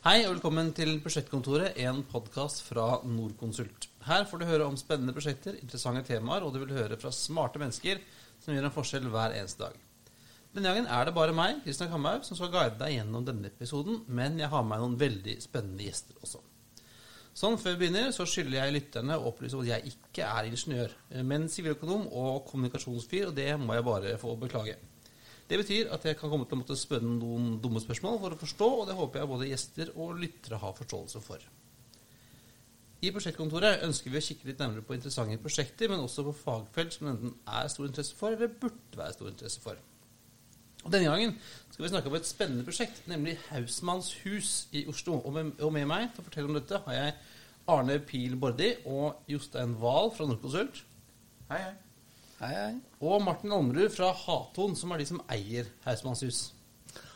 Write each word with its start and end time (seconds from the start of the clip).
Hei 0.00 0.22
og 0.24 0.30
velkommen 0.30 0.70
til 0.72 0.94
Prosjektkontoret, 1.04 1.74
en 1.84 1.98
podkast 2.08 2.62
fra 2.64 3.02
Norconsult. 3.04 3.90
Her 4.06 4.22
får 4.24 4.40
du 4.40 4.44
høre 4.48 4.64
om 4.70 4.78
spennende 4.80 5.12
prosjekter, 5.12 5.58
interessante 5.60 6.00
temaer, 6.06 6.40
og 6.40 6.54
du 6.54 6.62
vil 6.62 6.72
høre 6.72 6.96
fra 6.96 7.10
smarte 7.12 7.60
mennesker 7.60 8.00
som 8.40 8.54
gjør 8.54 8.70
en 8.70 8.72
forskjell 8.72 9.10
hver 9.12 9.34
eneste 9.36 9.60
dag. 9.60 9.74
Denne 10.56 10.72
gangen 10.72 10.88
er 10.88 11.04
det 11.04 11.12
bare 11.18 11.34
meg, 11.36 11.58
Kristian 11.66 11.92
Kamhaug, 11.92 12.24
som 12.24 12.38
skal 12.38 12.48
guide 12.54 12.80
deg 12.80 12.94
gjennom 12.94 13.26
denne 13.28 13.52
episoden, 13.52 14.00
men 14.08 14.40
jeg 14.40 14.48
har 14.48 14.64
med 14.64 14.72
meg 14.72 14.86
noen 14.86 14.96
veldig 15.04 15.34
spennende 15.44 15.84
gjester 15.84 16.24
også. 16.24 16.40
Sånn, 17.36 17.60
Før 17.60 17.76
vi 17.76 17.82
begynner, 17.84 18.08
så 18.16 18.24
skylder 18.24 18.56
jeg 18.56 18.78
lytterne 18.78 19.20
å 19.20 19.28
opplyse 19.34 19.60
at 19.60 19.68
jeg 19.68 19.92
ikke 19.92 20.30
er 20.32 20.48
ingeniør, 20.48 20.96
men 21.28 21.44
siviløkonom 21.52 22.08
og 22.08 22.46
kommunikasjonsfyr, 22.48 23.28
og 23.28 23.36
det 23.36 23.50
må 23.60 23.76
jeg 23.76 23.90
bare 23.92 24.16
få 24.24 24.32
beklage. 24.48 24.80
Det 25.50 25.58
betyr 25.58 25.88
at 25.90 26.04
jeg 26.06 26.14
kan 26.14 26.30
komme 26.30 26.46
til 26.46 26.54
å 26.54 26.60
måtte 26.60 26.76
spørre 26.78 27.08
noen 27.10 27.56
dumme 27.62 27.80
spørsmål 27.82 28.20
for 28.22 28.36
å 28.36 28.38
forstå, 28.38 28.68
og 28.82 28.84
det 28.86 28.94
håper 28.94 29.18
jeg 29.18 29.30
både 29.32 29.48
gjester 29.50 29.90
og 29.96 30.20
lyttere 30.20 30.60
har 30.62 30.76
forståelse 30.78 31.22
for. 31.24 31.42
I 33.00 33.10
prosjektkontoret 33.10 33.82
ønsker 33.86 34.12
vi 34.12 34.20
å 34.20 34.22
kikke 34.22 34.46
litt 34.46 34.60
nærmere 34.60 34.84
på 34.86 34.94
interessante 34.94 35.40
prosjekter, 35.42 35.90
men 35.90 36.04
også 36.04 36.22
på 36.28 36.36
fagfelt 36.36 36.94
som 36.94 37.10
enten 37.10 37.34
er 37.48 37.70
stor 37.72 37.88
interesse 37.88 38.14
for, 38.14 38.36
eller 38.36 38.52
burde 38.62 39.00
være 39.00 39.16
stor 39.16 39.32
interesse 39.32 39.64
for. 39.64 39.80
Og 40.84 40.94
Denne 40.94 41.10
gangen 41.10 41.34
skal 41.72 41.82
vi 41.82 41.92
snakke 41.96 42.12
om 42.12 42.18
et 42.20 42.30
spennende 42.30 42.64
prosjekt, 42.64 43.02
nemlig 43.10 43.38
Hausmanns 43.50 44.14
hus 44.22 44.54
i 44.76 44.86
Oslo. 44.88 45.18
Og 45.18 45.34
med, 45.34 45.52
og 45.58 45.74
med 45.74 45.90
meg 45.90 46.12
til 46.12 46.22
å 46.22 46.28
fortelle 46.28 46.52
om 46.52 46.56
dette 46.60 46.84
har 46.86 46.98
jeg 47.00 47.18
Arne 47.74 47.98
Pil 48.06 48.38
Bordi 48.40 48.74
og 48.86 49.26
Jostein 49.28 49.74
Wahl 49.82 50.14
fra 50.14 50.30
Norconsult. 50.30 50.84
Hei, 51.50 51.64
hei. 51.66 51.89
Hei, 52.40 52.54
hei. 52.56 52.76
Og 53.04 53.20
Martin 53.20 53.52
Almerud 53.52 53.90
fra 53.92 54.06
Haton, 54.16 54.72
som 54.72 54.94
er 54.94 55.02
de 55.02 55.06
som 55.10 55.18
eier 55.28 55.66
Hausmannshus. 55.84 56.38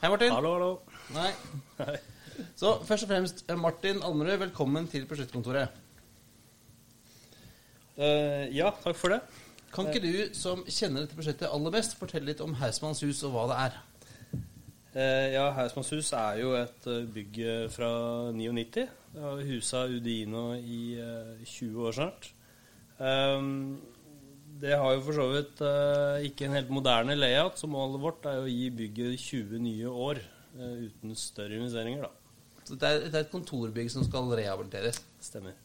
Hei, 0.03 0.11
Martin. 0.13 0.35
Hallo, 0.35 0.51
hallo. 0.53 0.67
Nei. 1.15 1.31
Så 2.61 2.75
først 2.85 3.07
og 3.07 3.09
fremst, 3.09 3.41
eh, 3.49 3.57
Martin 3.57 4.03
Almerud, 4.05 4.37
velkommen 4.43 4.85
til 4.93 5.07
prosjektkontoret. 5.09 5.73
Uh, 7.97 8.53
ja, 8.53 8.69
takk 8.85 9.01
for 9.01 9.15
det. 9.15 9.23
Kan 9.73 9.89
ikke 9.89 10.05
du, 10.05 10.37
som 10.37 10.61
kjenner 10.69 11.07
dette 11.07 11.17
prosjektet 11.17 11.49
aller 11.49 11.73
best, 11.73 11.97
fortelle 11.97 12.29
litt 12.29 12.45
om 12.45 12.53
Hausmannshus 12.61 13.25
og 13.25 13.33
hva 13.33 13.49
det 13.49 13.59
er? 13.63 13.81
Eh, 14.93 15.33
ja, 15.39 15.49
Hausmannshus 15.57 16.13
er 16.21 16.43
jo 16.43 16.53
et 16.61 16.93
bygg 17.17 17.41
fra 17.73 17.95
99. 18.29 18.85
Det 19.17 19.25
har 19.25 19.43
husa 19.49 19.87
Udino 19.89 20.51
i 20.61 20.99
eh, 21.01 21.45
20 21.49 21.89
år 21.89 21.97
snart. 22.03 22.35
Ehm, 23.01 23.81
det 24.61 24.77
har 24.79 24.93
jo 24.95 25.01
for 25.07 25.17
så 25.19 25.25
vidt 25.33 25.61
eh, 25.67 26.27
ikke 26.29 26.47
en 26.47 26.55
helt 26.59 26.71
moderne 26.73 27.17
layout, 27.19 27.59
så 27.59 27.69
målet 27.71 28.01
vårt 28.03 28.27
er 28.31 28.43
å 28.43 28.49
gi 28.51 28.69
bygget 28.71 29.17
20 29.21 29.59
nye 29.65 29.91
år 29.91 30.21
eh, 30.21 30.85
uten 30.89 31.15
større 31.19 31.59
investeringer, 31.59 32.07
da. 32.07 32.11
Så 32.65 32.79
det, 32.81 32.89
er, 32.91 33.01
det 33.11 33.19
er 33.19 33.25
et 33.27 33.33
kontorbygg 33.35 33.91
som 33.93 34.05
skal 34.07 34.31
rehabiliteres. 34.39 35.03
Stemmer. 35.21 35.57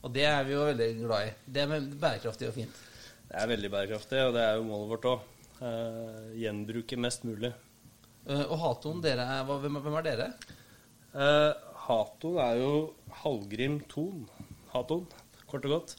Og 0.00 0.12
det 0.14 0.22
er 0.24 0.44
vi 0.48 0.54
jo 0.54 0.62
veldig 0.64 0.86
glad 1.02 1.26
i. 1.28 1.32
Det 1.52 1.64
er 1.66 1.88
bærekraftig 2.00 2.48
og 2.48 2.54
fint. 2.56 2.78
Det 3.28 3.36
er 3.42 3.50
veldig 3.50 3.70
bærekraftig, 3.74 4.22
og 4.24 4.32
det 4.38 4.44
er 4.46 4.54
jo 4.56 4.64
målet 4.70 4.88
vårt 4.94 5.08
òg. 5.10 5.26
Eh, 5.60 6.30
gjenbruke 6.40 6.96
mest 6.96 7.26
mulig. 7.28 7.50
Eh, 8.24 8.46
Og 8.46 8.56
Haton, 8.62 9.02
dere 9.04 9.26
er, 9.36 9.44
hva- 9.48 9.58
hvem, 9.60 9.76
hvem 9.84 9.98
er 10.00 10.06
dere? 10.08 10.30
Eh, 11.12 11.52
Haton 11.84 12.38
er 12.40 12.56
jo 12.62 12.72
Hallgrim 13.20 13.80
Thon. 13.92 14.24
Haton, 14.72 15.04
kort 15.50 15.66
og 15.68 15.74
godt. 15.76 15.94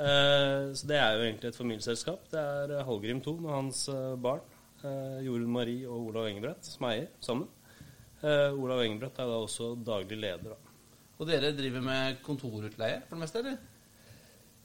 Eh, 0.00 0.70
så 0.72 0.88
det 0.88 0.96
er 0.96 1.14
jo 1.14 1.24
egentlig 1.26 1.50
et 1.50 1.58
familieselskap. 1.58 2.28
Det 2.32 2.40
er 2.40 2.74
eh, 2.76 2.84
Hallgrim 2.86 3.20
Thon 3.24 3.44
og 3.44 3.52
hans 3.52 3.84
eh, 3.92 4.14
barn, 4.20 4.44
Jorunn 5.20 5.50
Marie 5.52 5.84
og 5.84 6.06
Olav 6.08 6.30
Engebrett, 6.30 6.64
som 6.64 6.86
eier 6.88 7.10
sammen. 7.20 7.50
Olav 8.24 8.80
Engebrett 8.80 9.18
er 9.20 9.28
da 9.28 9.34
også 9.42 9.74
daglig 9.84 10.16
leder. 10.22 10.54
Da. 10.54 10.94
Og 11.20 11.28
dere 11.28 11.50
driver 11.52 11.84
med 11.84 12.22
kontorutleie 12.24 13.02
for 13.02 13.18
det 13.18 13.20
meste, 13.20 13.42
eller? 13.42 13.58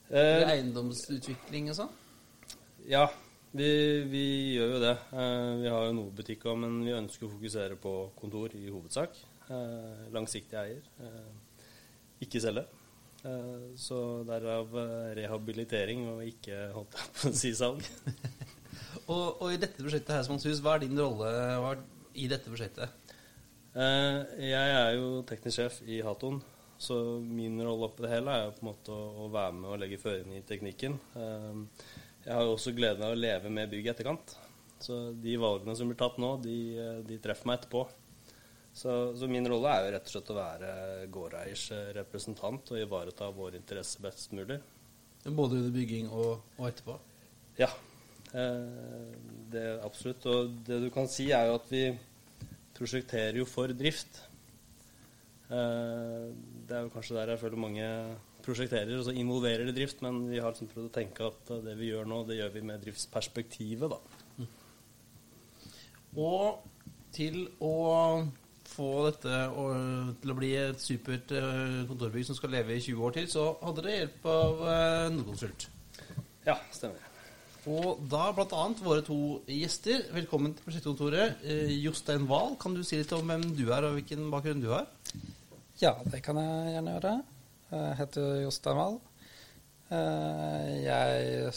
Eller 0.08 0.54
eiendomsutvikling 0.54 1.68
og 1.72 1.76
sånn? 1.82 1.92
ja, 2.88 3.02
vi, 3.52 3.68
vi 4.08 4.24
gjør 4.54 4.72
jo 4.76 4.80
det. 4.86 4.94
Vi 5.10 5.68
har 5.74 5.84
jo 5.84 5.94
noe 5.98 6.16
butikk 6.16 6.48
òg, 6.48 6.56
men 6.64 6.80
vi 6.86 6.96
ønsker 6.96 7.28
å 7.28 7.32
fokusere 7.34 7.76
på 7.82 7.94
kontor 8.16 8.56
i 8.56 8.70
hovedsak. 8.70 9.20
Langsiktig 10.16 10.56
eier. 10.62 10.88
Ikke 12.24 12.40
selge. 12.40 12.64
Eh, 13.24 13.76
så 13.76 13.98
derav 14.28 14.74
eh, 14.78 15.14
rehabilitering 15.20 16.06
og 16.12 16.24
ikke 16.26 16.68
holdt 16.74 16.96
jeg 16.98 17.12
på 17.16 17.30
å 17.30 17.38
si 17.42 17.54
salg. 17.56 17.86
Og, 19.06 19.38
og 19.38 19.52
i 19.54 19.58
dette 19.60 19.78
prosjektet 19.78 20.16
Hausmanns 20.16 20.42
hus, 20.48 20.58
hva 20.64 20.72
er 20.74 20.80
din 20.82 20.98
rolle 20.98 21.28
er 21.30 21.82
i 22.18 22.24
dette 22.26 22.50
prosjektet? 22.50 22.90
Eh, 23.78 24.16
jeg 24.48 24.72
er 24.80 24.96
jo 24.96 25.20
teknisk 25.28 25.60
sjef 25.60 25.76
i 25.86 26.00
Haton, 26.02 26.40
så 26.74 26.96
min 27.22 27.60
rolle 27.62 27.86
oppi 27.86 28.02
det 28.02 28.10
hele 28.10 28.34
er 28.34 28.48
jo 28.48 28.56
på 28.56 28.64
en 28.64 28.70
måte 28.72 28.96
å, 28.96 29.28
være 29.30 29.52
med 29.60 29.68
og 29.70 29.78
legge 29.78 30.00
føring 30.02 30.34
i 30.34 30.42
teknikken. 30.48 30.98
Jeg 31.14 32.32
har 32.32 32.42
jo 32.48 32.56
også 32.56 32.74
gleden 32.74 33.06
av 33.06 33.14
å 33.14 33.20
leve 33.20 33.52
med 33.52 33.70
bygget 33.70 33.92
i 33.92 33.94
etterkant. 33.94 34.34
Så 34.82 34.98
de 35.22 35.38
valgene 35.38 35.78
som 35.78 35.92
blir 35.92 36.00
tatt 36.02 36.18
nå, 36.18 36.32
de, 36.42 36.58
de 37.06 37.20
treffer 37.22 37.46
meg 37.46 37.60
etterpå. 37.60 37.86
Så, 38.76 38.92
så 39.16 39.28
min 39.30 39.46
rolle 39.48 39.72
er 39.72 39.86
jo 39.86 39.92
rett 39.94 40.08
og 40.08 40.12
slett 40.12 40.30
å 40.34 40.36
være 40.36 40.70
gårdeiers 41.14 41.62
eh, 41.72 41.86
representant 41.96 42.72
og 42.74 42.80
ivareta 42.82 43.30
vår 43.32 43.56
interesse 43.56 44.02
best 44.04 44.34
mulig. 44.36 44.58
Både 45.24 45.56
under 45.56 45.72
bygging 45.74 46.10
og, 46.12 46.42
og 46.58 46.68
etterpå? 46.68 46.98
Ja, 47.58 47.70
eh, 48.36 49.16
det 49.54 49.64
absolutt. 49.86 50.28
Og 50.28 50.60
det 50.68 50.82
du 50.84 50.90
kan 50.92 51.08
si, 51.08 51.30
er 51.32 51.48
jo 51.48 51.56
at 51.56 51.72
vi 51.72 51.86
prosjekterer 52.76 53.40
jo 53.40 53.48
for 53.48 53.72
drift. 53.72 54.20
Eh, 55.48 56.28
Det 56.66 56.76
er 56.76 56.84
jo 56.84 56.92
kanskje 56.92 57.16
der 57.16 57.32
jeg 57.32 57.40
føler 57.46 57.64
mange 57.64 57.90
prosjekterer, 58.44 58.92
og 58.98 59.08
så 59.08 59.16
involverer 59.16 59.66
det 59.66 59.74
drift, 59.78 60.04
men 60.04 60.26
vi 60.30 60.38
har 60.38 60.52
liksom 60.52 60.68
prøvd 60.70 60.90
å 60.90 60.94
tenke 61.00 61.26
at 61.32 61.52
eh, 61.56 61.64
det 61.64 61.78
vi 61.80 61.88
gjør 61.94 62.12
nå, 62.12 62.22
det 62.28 62.42
gjør 62.42 62.52
vi 62.60 62.68
med 62.68 62.84
driftsperspektivet, 62.84 63.96
da. 63.96 64.48
Og 66.16 66.60
til 67.16 67.46
å 67.64 67.72
få 68.68 68.88
dette 69.10 69.32
å- 69.48 70.14
til 70.20 70.32
å 70.32 70.36
bli 70.38 70.50
et 70.56 70.80
supert 70.82 71.32
eh, 71.32 71.86
kontorbygg 71.88 72.26
som 72.28 72.36
skal 72.38 72.50
leve 72.56 72.76
i 72.76 72.80
20 72.84 73.02
år 73.08 73.12
til, 73.16 73.26
så 73.32 73.44
hadde 73.62 73.82
dere 73.84 73.98
hjelp 74.00 74.26
av 74.32 74.62
eh, 74.74 75.08
Nordkonsult. 75.16 75.68
Ja, 76.46 76.58
stemmer. 76.74 77.02
Og 77.66 77.98
da 78.06 78.28
bl.a. 78.30 78.64
våre 78.86 79.02
to 79.02 79.16
gjester. 79.50 80.04
Velkommen 80.14 80.52
til 80.54 80.68
prosjektkontoret. 80.68 81.40
Eh, 81.42 81.72
Jostein 81.82 82.28
Wahl, 82.30 82.54
kan 82.62 82.74
du 82.76 82.84
si 82.86 83.00
litt 83.00 83.10
om 83.16 83.26
hvem 83.26 83.48
du 83.58 83.64
er, 83.74 83.82
og 83.88 83.96
hvilken 83.98 84.28
bakgrunn 84.30 84.62
du 84.62 84.68
har? 84.70 84.86
Ja, 85.82 85.94
det 86.06 86.22
kan 86.22 86.38
jeg 86.38 86.76
gjerne 86.76 86.94
gjøre. 86.94 87.14
Jeg 87.72 87.96
heter 87.98 88.36
Jostein 88.44 88.78
Wahl. 88.78 89.00
Eh, 89.90 90.70
Jeg 90.84 91.50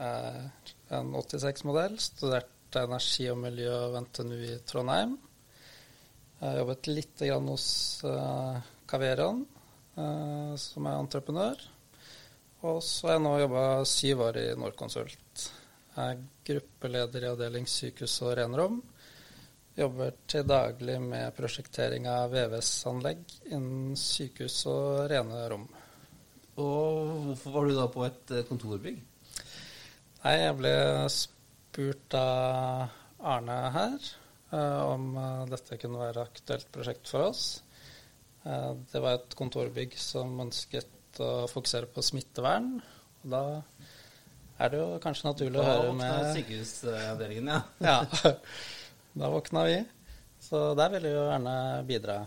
er 0.00 0.50
en 0.96 1.10
86-modell, 1.14 1.98
studerte 2.00 2.84
energi 2.86 3.26
og 3.30 3.38
miljø 3.42 3.74
ved 3.92 4.00
NTNU 4.06 4.38
i 4.46 4.54
Trondheim. 4.66 5.18
Jeg 6.40 6.48
har 6.48 6.62
jobbet 6.62 6.88
litt 6.88 7.20
grann 7.20 7.48
hos 7.52 7.66
Caveran, 8.88 9.42
eh, 9.96 10.54
som 10.56 10.86
er 10.88 10.96
entreprenør. 10.98 11.66
Og 12.64 12.78
så 12.84 13.08
har 13.08 13.18
jeg 13.18 13.24
nå 13.26 13.32
jobba 13.42 13.64
syv 13.88 14.22
år 14.26 14.38
i 14.40 14.46
Norconsult. 14.58 15.44
Jeg 15.94 16.14
er 16.14 16.22
gruppeleder 16.48 17.26
i 17.26 17.28
avdeling 17.30 17.68
sykehus 17.68 18.14
og 18.24 18.34
renrom. 18.38 18.80
Jobber 19.76 20.16
til 20.28 20.48
daglig 20.48 20.96
med 21.00 21.36
prosjektering 21.36 22.08
av 22.10 22.32
VVS-anlegg 22.34 23.36
innen 23.52 23.92
sykehus 23.96 24.62
og 24.72 25.10
rene 25.12 25.44
rom. 25.52 25.68
Og 26.60 27.12
hvorfor 27.28 27.54
var 27.56 27.68
du 27.68 27.76
da 27.76 27.86
på 27.92 28.06
et 28.08 28.34
eh, 28.34 28.46
kontorbygg? 28.48 28.98
Nei, 30.24 30.34
jeg 30.36 30.56
ble 30.56 30.74
spurt 31.12 32.16
av 32.16 32.90
Arne 33.36 33.60
her 33.76 33.96
eh, 34.00 34.19
om 34.58 35.10
eh, 35.16 35.42
dette 35.50 35.78
kunne 35.80 36.00
være 36.00 36.16
et 36.16 36.22
aktuelt 36.24 36.70
prosjekt 36.74 37.10
for 37.10 37.28
oss. 37.28 37.44
Eh, 38.44 38.72
det 38.92 39.02
var 39.02 39.18
et 39.18 39.36
kontorbygg 39.38 39.94
som 40.00 40.34
ønsket 40.42 41.20
å 41.22 41.46
fokusere 41.50 41.90
på 41.92 42.04
smittevern. 42.04 42.74
Og 43.22 43.30
da 43.34 43.44
er 44.60 44.72
det 44.72 44.82
jo 44.82 44.90
kanskje 45.02 45.30
naturlig 45.30 45.60
å 45.60 45.64
Da 45.64 45.70
høre 45.70 45.86
våkna 45.92 46.34
sykehusavdelingen, 46.34 47.52
ja. 47.54 47.62
Ja, 47.90 48.34
da 49.22 49.32
våkna 49.32 49.64
vi. 49.68 49.80
Så 50.40 50.70
der 50.78 50.92
vil 50.94 51.08
vi 51.08 51.16
jo 51.16 51.24
gjerne 51.28 51.56
bidra. 51.88 52.20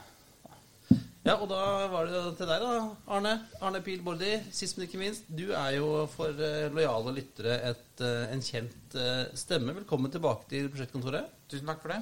Ja, 1.24 1.38
og 1.38 1.47
da 1.47 1.88
var 1.88 2.09
det 2.12 2.21
til 2.36 2.50
deg, 2.50 2.63
da, 2.65 2.80
Arne. 3.15 3.38
Arne 3.63 3.80
Pil 3.83 4.01
Bordi, 4.03 4.33
sist, 4.51 4.75
men 4.75 4.89
ikke 4.89 5.00
minst. 5.00 5.30
Du 5.31 5.53
er 5.56 5.77
jo 5.77 6.03
for 6.12 6.36
eh, 6.36 6.68
lojale 6.74 7.13
lyttere 7.15 7.62
et, 7.69 7.94
eh, 8.03 8.25
en 8.33 8.44
kjent 8.44 8.97
eh, 9.00 9.30
stemme. 9.39 9.77
Velkommen 9.77 10.12
tilbake 10.12 10.51
til 10.51 10.68
prosjektkontoret. 10.74 11.31
Tusen 11.47 11.71
takk 11.71 11.80
for 11.86 11.95
det. 11.95 12.01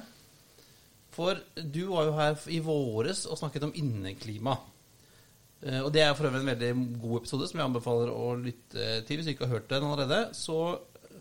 For 1.12 1.36
du 1.56 1.82
var 1.90 2.06
jo 2.08 2.14
her 2.16 2.36
i 2.48 2.60
våres 2.64 3.26
og 3.28 3.36
snakket 3.40 3.66
om 3.68 3.74
inneklima. 3.76 4.54
Eh, 5.62 5.80
Og 5.84 5.92
det 5.92 6.02
er 6.02 6.14
for 6.14 6.26
øvrig 6.26 6.40
en 6.40 6.52
veldig 6.54 7.00
god 7.02 7.18
episode 7.20 7.48
som 7.50 7.60
jeg 7.60 7.68
anbefaler 7.68 8.10
å 8.14 8.30
lytte 8.40 8.86
til 9.06 9.18
hvis 9.20 9.28
du 9.28 9.34
ikke 9.34 9.46
har 9.46 9.58
hørt 9.58 9.68
den 9.70 9.84
allerede. 9.84 10.22
Så 10.34 10.56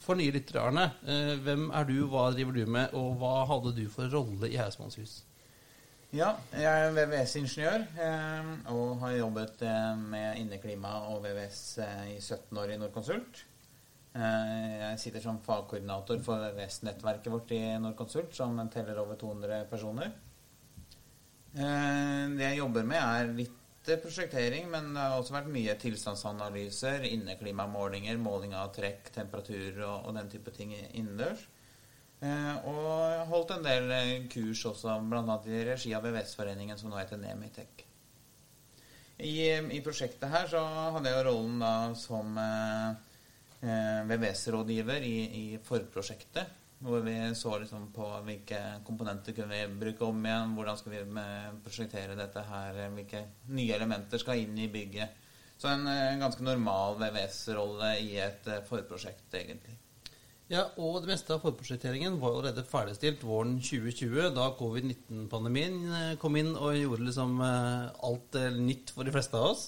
for 0.02 0.16
nye 0.18 0.32
lyttere, 0.34 0.64
Arne, 0.64 0.88
eh, 1.06 1.36
hvem 1.44 1.68
er 1.76 1.84
du, 1.86 1.98
hva 2.10 2.30
driver 2.34 2.56
du 2.56 2.66
med, 2.66 2.96
og 2.98 3.20
hva 3.22 3.34
hadde 3.52 3.76
du 3.78 3.84
for 3.92 4.10
rolle 4.10 4.50
i 4.50 4.58
Hausmanns 4.58 4.96
hus? 4.98 5.20
Ja, 6.12 6.34
jeg 6.52 6.66
er 6.68 6.92
VVS-ingeniør 6.92 7.84
eh, 8.04 8.50
og 8.74 8.98
har 9.00 9.14
jobbet 9.20 9.62
med 10.10 10.40
inneklima 10.42 10.96
og 11.12 11.22
VVS 11.24 11.62
i 12.12 12.18
17 12.20 12.58
år 12.60 12.74
i 12.74 12.80
Norconsult. 12.82 13.46
Eh, 14.12 14.74
jeg 14.82 15.00
sitter 15.00 15.24
som 15.24 15.40
fagkoordinator 15.46 16.20
for 16.26 16.42
VVS-nettverket 16.44 17.32
vårt 17.32 17.54
i 17.56 17.62
Norconsult, 17.80 18.34
som 18.36 18.58
teller 18.74 19.00
over 19.00 19.16
200 19.16 19.64
personer. 19.72 20.12
Eh, 21.56 22.26
det 22.36 22.44
jeg 22.50 22.58
jobber 22.60 22.84
med, 22.88 23.00
er 23.00 23.32
litt 23.38 23.92
prosjektering, 24.04 24.68
men 24.70 24.92
det 24.94 25.06
har 25.06 25.16
også 25.18 25.38
vært 25.38 25.54
mye 25.54 25.78
tilstandsanalyser, 25.80 27.08
inneklimamålinger, 27.08 28.20
måling 28.20 28.54
av 28.54 28.74
trekk, 28.76 29.14
temperatur 29.16 29.80
og, 29.80 30.10
og 30.10 30.18
den 30.20 30.30
type 30.34 30.52
ting 30.58 30.74
innendørs. 30.76 31.46
Eh, 32.22 32.52
og 32.68 32.82
jeg 32.84 33.22
har 33.22 33.32
holdt 33.32 33.54
en 33.56 33.64
del 33.66 33.96
kurs 34.34 34.66
også, 34.74 34.98
bl.a. 35.08 35.38
i 35.48 35.64
regi 35.72 35.96
av 35.96 36.04
VVS-foreningen, 36.04 36.78
som 36.78 36.92
nå 36.92 37.00
heter 37.00 37.22
Nemitech. 37.22 37.88
I, 39.22 39.56
I, 39.72 39.80
prosjektet 39.86 40.34
her 40.34 40.48
så 40.50 40.60
hadde 40.98 41.08
jeg 41.08 41.20
jo 41.20 41.26
rollen 41.30 41.60
da 41.62 41.72
som 41.96 42.36
eh 42.42 43.08
VVS-rådgiver 43.62 45.04
i, 45.06 45.18
i 45.38 45.44
forprosjektet. 45.64 46.58
Hvor 46.82 47.04
vi 47.06 47.14
så 47.38 47.60
liksom 47.62 47.92
på 47.94 48.08
hvilke 48.26 48.60
komponenter 48.88 49.36
kunne 49.38 49.54
vi 49.54 49.82
bruke 49.84 50.08
om 50.08 50.24
igjen, 50.26 50.56
hvordan 50.58 50.80
skal 50.80 50.96
vi 50.96 51.26
prosjektere 51.62 52.18
dette 52.18 52.42
her, 52.48 52.80
hvilke 52.96 53.22
nye 53.54 53.76
elementer 53.78 54.22
skal 54.22 54.42
inn 54.42 54.58
i 54.58 54.72
bygget. 54.74 55.20
Så 55.62 55.70
en, 55.70 55.86
ganske 56.18 56.42
normal 56.42 56.98
VVS-rolle 57.04 57.94
i 58.02 58.16
et 58.24 58.50
forprosjekt, 58.66 59.28
egentlig. 59.38 59.78
Ja, 60.52 60.66
og 60.84 60.98
det 61.00 61.14
meste 61.14 61.32
av 61.32 61.46
forprosjekteringen 61.46 62.18
var 62.20 62.34
allerede 62.34 62.66
ferdigstilt 62.68 63.22
våren 63.24 63.54
2020, 63.64 64.34
da 64.36 64.50
covid-19-pandemien 64.58 65.78
eh, 65.96 66.10
kom 66.20 66.36
inn 66.36 66.50
og 66.58 66.76
gjorde 66.76 67.06
liksom 67.06 67.38
eh, 67.46 67.86
alt 68.10 68.36
nytt 68.58 68.92
for 68.92 69.08
de 69.08 69.14
fleste 69.16 69.40
av 69.40 69.54
oss. 69.54 69.64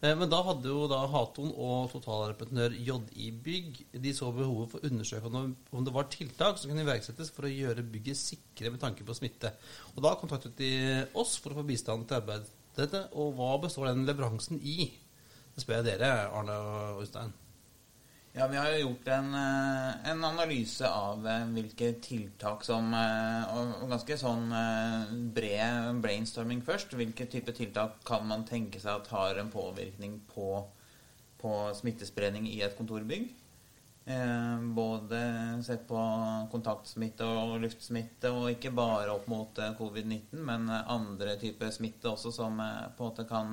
Eh, 0.00 0.14
men 0.14 0.30
da 0.30 0.38
hadde 0.46 0.70
jo 0.70 0.84
da 0.90 1.00
Haton 1.10 1.50
og 1.50 1.88
totalentreprenør 1.90 2.76
JI 2.76 3.32
Bygg 3.42 3.80
de 4.04 4.12
så 4.14 4.30
behovet 4.34 4.70
for 4.70 4.78
å 4.78 4.92
undersøke 4.92 5.32
om 5.32 5.86
det 5.86 5.94
var 5.94 6.06
tiltak 6.12 6.60
som 6.60 6.70
kunne 6.70 6.84
iverksettes 6.86 7.32
for 7.34 7.48
å 7.48 7.50
gjøre 7.50 7.82
bygget 7.82 8.20
sikre 8.20 8.70
med 8.70 8.82
tanke 8.82 9.06
på 9.06 9.16
smitte. 9.18 9.50
Og 9.96 10.02
Da 10.06 10.14
kontaktet 10.20 10.54
de 10.60 10.70
oss 11.18 11.34
for 11.42 11.50
å 11.50 11.58
få 11.58 11.66
bistand 11.66 12.06
til 12.06 12.20
arbeidet. 12.20 12.54
Og 13.18 13.34
hva 13.34 13.56
består 13.58 13.90
den 13.90 14.06
leveransen 14.06 14.62
i? 14.62 14.86
Det 15.54 15.64
spør 15.64 15.80
jeg 15.80 15.90
dere, 15.90 16.30
Arne 16.30 16.54
og 16.62 17.02
Øystein. 17.02 17.34
Ja, 18.38 18.46
vi 18.46 18.56
har 18.56 18.72
gjort 18.72 19.08
en, 19.08 19.34
eh, 19.34 20.10
en, 20.10 20.24
analyse 20.24 20.88
av 20.88 21.26
eh, 21.26 21.46
hvilke 21.50 21.88
tiltak 21.98 22.62
som 22.64 22.92
eh, 22.94 23.54
Og 23.58 23.88
ganske 23.90 24.14
sånn 24.20 24.52
bred 25.34 25.98
brainstorming 26.04 26.60
først. 26.62 26.94
Hvilke 26.94 27.26
type 27.26 27.50
tiltak 27.56 27.96
kan 28.06 28.28
man 28.30 28.44
tenke 28.46 28.78
seg 28.78 29.00
at 29.00 29.10
har 29.10 29.40
en 29.42 29.50
påvirkning 29.50 30.20
på, 30.30 30.62
på 31.42 31.54
smittespredning 31.80 32.46
i 32.52 32.60
et 32.62 32.78
kontorbygg? 32.78 33.34
både 34.76 35.18
sett 35.66 35.82
på 35.84 36.02
kontaktsmitte 36.48 37.26
og 37.28 37.58
luftsmitte, 37.60 38.30
og 38.32 38.54
ikke 38.54 38.70
bare 38.72 39.12
opp 39.12 39.26
mot 39.28 39.60
covid-19, 39.76 40.38
men 40.48 40.64
andre 40.70 41.34
typer 41.36 41.68
smitte 41.74 42.08
også, 42.08 42.32
som 42.32 42.56
på 42.56 42.64
en 42.64 43.10
måte 43.10 43.26
kan 43.28 43.52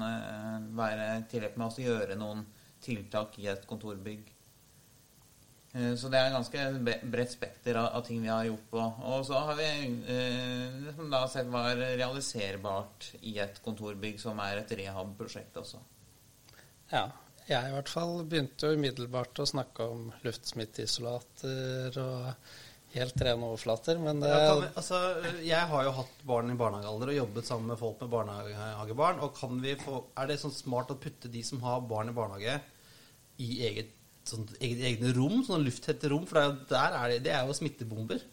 være 0.80 1.10
tillegg 1.34 1.60
med 1.60 1.68
å 1.68 1.86
gjøre 1.90 2.16
noen 2.22 2.46
tiltak 2.88 3.36
i 3.44 3.50
et 3.52 3.68
kontorbygg. 3.68 4.35
Eh, 5.76 5.96
så 6.00 6.10
det 6.12 6.22
er 6.22 6.34
ganske 6.34 6.66
bredt 7.12 7.34
spekter 7.36 7.80
av, 7.82 8.00
ting 8.08 8.22
vi 8.24 8.32
har 8.32 8.48
gjort 8.48 8.70
på. 8.72 8.86
Og 9.12 9.26
så 9.28 9.42
har 9.50 9.60
vi 9.60 9.70
eh, 10.16 10.92
som 10.96 11.12
da 11.12 11.26
sett 11.32 11.52
var 11.52 11.76
realiserbart 11.76 13.12
i 13.28 13.38
et 13.44 13.60
kontorbygg 13.66 14.22
som 14.22 14.40
er 14.44 14.64
et 14.64 14.76
rehab-prosjekt 14.80 15.62
også. 15.64 15.84
Ja. 16.94 17.10
Jeg 17.46 17.70
i 17.70 17.74
hvert 17.76 17.90
fall 17.92 18.24
begynte 18.26 18.72
jo 18.72 18.78
umiddelbart 18.80 19.38
å 19.38 19.46
snakke 19.46 19.86
om 19.86 20.08
luftsmitteisolater 20.26 22.00
og 22.02 22.24
helt 22.96 23.22
rene 23.22 23.50
overflater, 23.52 24.00
men 24.02 24.24
det 24.24 24.32
ja, 24.32 24.56
vi, 24.58 24.70
altså, 24.80 25.02
Jeg 25.46 25.70
har 25.70 25.84
jo 25.86 25.92
hatt 26.00 26.24
barn 26.26 26.50
i 26.50 26.56
barnehagealder 26.58 27.12
og 27.12 27.20
jobbet 27.20 27.46
sammen 27.46 27.70
med 27.70 27.78
folk 27.78 28.02
med 28.02 28.10
barnehagebarn. 28.16 29.22
og 29.22 29.38
kan 29.38 29.60
vi 29.62 29.76
få, 29.78 30.00
Er 30.18 30.32
det 30.32 30.40
sånn 30.42 30.56
smart 30.56 30.96
å 30.96 30.98
putte 30.98 31.30
de 31.30 31.44
som 31.46 31.62
har 31.68 31.86
barn 31.86 32.10
i 32.10 32.18
barnehage, 32.18 32.58
i 33.38 33.50
eget 33.68 33.94
sånn 34.30 34.48
egne 34.60 35.14
rom, 35.16 35.42
sånn 35.48 35.66
lufttette 35.66 36.10
rom, 36.12 36.26
for 36.30 36.56
der 36.70 36.98
er 37.00 37.14
det, 37.14 37.20
det 37.28 37.36
er 37.36 37.46
jo 37.48 37.58
smittebomber. 37.58 38.24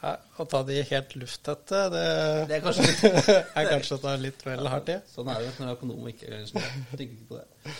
Ja, 0.00 0.14
Å 0.40 0.44
ta 0.48 0.62
de 0.64 0.78
helt 0.88 1.16
lufttette, 1.20 1.80
det, 1.92 2.04
det 2.48 2.56
er 2.56 2.62
kanskje 2.64 3.10
er 3.60 3.66
kanskje 3.68 3.98
å 3.98 4.02
ta 4.04 4.14
litt 4.16 4.44
vel 4.46 4.70
hardt 4.72 4.92
i. 4.94 5.00
Sånn 5.12 5.28
er 5.28 5.42
det 5.42 5.50
når 5.58 5.58
du 5.60 5.66
er 5.66 5.74
økonom 5.76 6.06
og 6.06 6.12
ikke 6.14 6.44
tenker 6.48 7.10
ikke 7.10 7.28
på 7.28 7.40
det. 7.40 7.74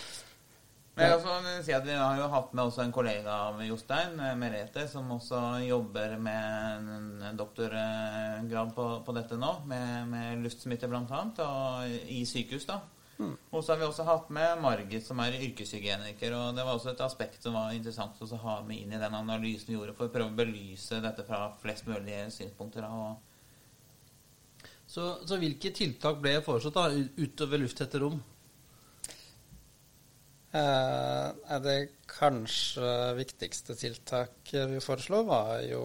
Men 0.91 1.07
jeg 1.07 1.17
også 1.17 1.51
si 1.65 1.73
at 1.73 1.85
Vi 1.87 1.93
har 1.95 2.17
jo 2.19 2.27
hatt 2.33 2.49
med 2.53 2.65
også 2.67 2.83
en 2.83 2.93
kollega 2.93 3.35
av 3.47 3.61
Jostein, 3.63 4.17
eh, 4.19 4.35
Merete, 4.37 4.85
som 4.91 5.09
også 5.15 5.39
jobber 5.63 6.17
med 6.19 6.89
en 6.97 7.37
doktorgrad 7.39 8.73
på, 8.75 8.87
på 9.07 9.15
dette 9.15 9.39
nå, 9.39 9.53
med, 9.71 10.09
med 10.11 10.43
luftsmitte 10.45 10.91
bl.a. 10.91 11.51
i 12.11 12.21
sykehus. 12.27 12.67
da. 12.69 12.81
Mm. 13.21 13.33
Og 13.51 13.61
så 13.61 13.73
har 13.73 13.79
vi 13.81 13.85
også 13.85 14.05
hatt 14.07 14.29
med 14.33 14.61
Margit, 14.63 15.03
som 15.05 15.19
er 15.21 15.37
yrkeshygieniker. 15.37 16.33
Og 16.33 16.57
det 16.57 16.65
var 16.65 16.73
også 16.73 16.93
et 16.95 17.03
aspekt 17.05 17.43
som 17.45 17.57
var 17.57 17.75
interessant 17.75 18.17
å 18.17 18.39
ha 18.45 18.55
med 18.65 18.81
inn 18.81 18.95
i 18.95 19.01
den 19.01 19.17
analysen 19.17 19.69
vi 19.69 19.77
gjorde, 19.77 19.95
for 19.97 20.09
å 20.09 20.13
prøve 20.13 20.31
å 20.31 20.39
belyse 20.39 21.01
dette 21.03 21.25
fra 21.27 21.43
flest 21.61 21.85
mulig 21.89 22.23
synspunkter. 22.33 22.87
Så, 24.91 25.05
så, 25.23 25.37
hvilke 25.39 25.71
tiltak 25.75 26.19
ble 26.23 26.39
foreslått 26.43 26.79
da, 26.79 26.89
utover 27.21 27.61
lufttette 27.61 28.01
rom? 28.01 28.17
Eh, 30.51 31.57
det 31.63 31.77
kanskje 32.11 32.87
viktigste 33.15 33.77
tiltaket 33.79 34.65
vi 34.73 34.81
foreslo, 34.83 35.21
var 35.29 35.61
jo 35.63 35.83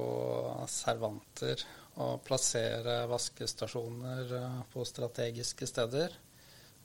servanter. 0.71 1.63
Å 1.97 2.17
plassere 2.21 3.05
vaskestasjoner 3.09 4.33
eh, 4.41 4.57
på 4.73 4.83
strategiske 4.85 5.69
steder. 5.71 6.17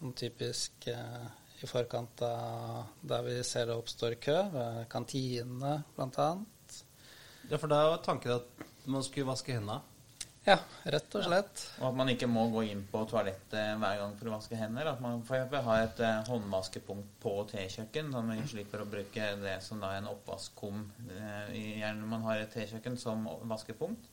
Sånn 0.01 0.15
typisk 0.17 0.87
eh, 0.89 1.25
i 1.61 1.67
forkant 1.69 2.23
av 2.25 2.87
der 3.05 3.21
vi 3.27 3.35
ser 3.45 3.67
det 3.69 3.75
oppstår 3.77 4.15
kø, 4.17 4.33
ved 4.49 4.79
kantinene 4.89 5.75
bl.a. 5.93 6.29
Ja, 7.51 7.59
for 7.59 7.69
da 7.69 7.83
var 7.91 8.01
tanken 8.01 8.39
at 8.39 8.63
man 8.89 9.05
skulle 9.05 9.29
vaske 9.29 9.53
hendene? 9.53 9.77
Ja, 10.41 10.55
rett 10.89 11.13
og 11.13 11.21
slett. 11.27 11.61
Ja. 11.67 11.83
Og 11.83 11.91
at 11.91 11.97
man 11.99 12.09
ikke 12.09 12.25
må 12.25 12.47
gå 12.49 12.63
inn 12.71 12.81
på 12.89 13.03
toalettet 13.11 13.75
hver 13.77 13.99
gang 13.99 14.15
for 14.17 14.31
å 14.31 14.33
vaske 14.39 14.57
hender. 14.57 14.89
At 14.89 15.03
man 15.03 15.21
får 15.27 15.51
ha 15.67 15.75
et 15.83 16.01
eh, 16.01 16.21
håndvaskepunkt 16.31 17.11
på 17.21 17.35
tekjøkken, 17.51 18.09
så 18.09 18.23
man 18.25 18.41
slipper 18.49 18.81
å 18.81 18.89
bruke 18.89 19.27
det 19.43 19.59
som 19.61 19.83
da 19.83 19.93
er 19.93 20.01
en 20.01 20.09
oppvaskkum. 20.15 20.81
eh, 21.13 21.53
gjerne 21.83 22.09
man 22.09 22.25
har 22.25 22.41
et 22.41 22.57
tekjøkken 22.57 22.97
som 22.97 23.29
vaskepunkt. 23.53 24.09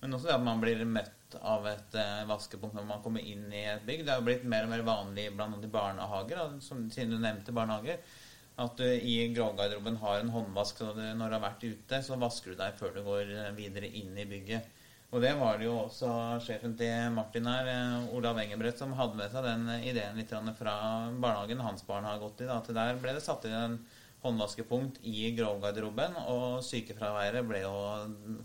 Men 0.00 0.16
også 0.16 0.30
det 0.30 0.36
at 0.38 0.44
man 0.44 0.62
blir 0.62 0.80
møtt 0.88 1.36
av 1.44 1.66
et 1.68 1.96
uh, 1.98 2.24
vaskepunkt 2.30 2.76
når 2.76 2.88
man 2.88 3.02
kommer 3.04 3.24
inn 3.24 3.46
i 3.52 3.66
et 3.74 3.84
bygg. 3.86 4.06
Det 4.06 4.14
har 4.16 4.24
blitt 4.24 4.46
mer 4.48 4.66
og 4.66 4.72
mer 4.72 4.84
vanlig 4.86 5.28
blant 5.36 5.64
i 5.64 5.70
barnehager, 5.70 6.56
som, 6.64 6.86
siden 6.92 7.14
du 7.14 7.20
nevnte 7.20 7.54
barnehager. 7.56 8.00
At 8.60 8.76
du 8.80 8.84
i 8.84 9.30
grovgarderoben 9.32 9.96
har 10.02 10.20
en 10.20 10.32
håndvask, 10.34 10.82
du, 10.96 11.00
når 11.16 11.30
du 11.30 11.36
har 11.36 11.44
vært 11.44 11.64
ute, 11.64 12.02
så 12.04 12.18
vasker 12.20 12.52
du 12.52 12.60
deg 12.60 12.76
før 12.80 12.92
du 12.96 13.00
går 13.06 13.30
eh, 13.32 13.52
videre 13.56 13.88
inn 14.00 14.18
i 14.18 14.26
bygget. 14.28 14.66
Og 15.10 15.22
det 15.24 15.30
var 15.40 15.56
det 15.58 15.66
jo 15.66 15.76
også 15.86 16.10
sjefen 16.44 16.76
til 16.78 17.14
Martin 17.14 17.48
her, 17.48 17.70
eh, 17.72 18.10
Olav 18.16 18.38
Engebrett, 18.42 18.78
som 18.78 18.92
hadde 18.98 19.16
med 19.20 19.32
seg 19.32 19.46
den 19.48 19.64
ideen 19.78 20.20
litt 20.20 20.34
fra 20.58 20.74
barnehagen 21.14 21.64
hans 21.64 21.86
barn 21.88 22.08
har 22.08 22.20
gått 22.20 22.44
i. 22.44 22.50
Da. 22.50 22.60
Til 22.66 22.76
der 22.76 23.00
ble 23.00 23.16
det 23.16 23.24
satt 23.24 23.48
inn 23.48 23.56
en 23.56 23.80
håndvaskepunkt 24.22 25.00
i 25.08 25.30
grovgarderoben, 25.36 26.18
og 26.28 26.60
sykefraværet 26.64 27.46
ble 27.48 27.62
jo, 27.62 27.76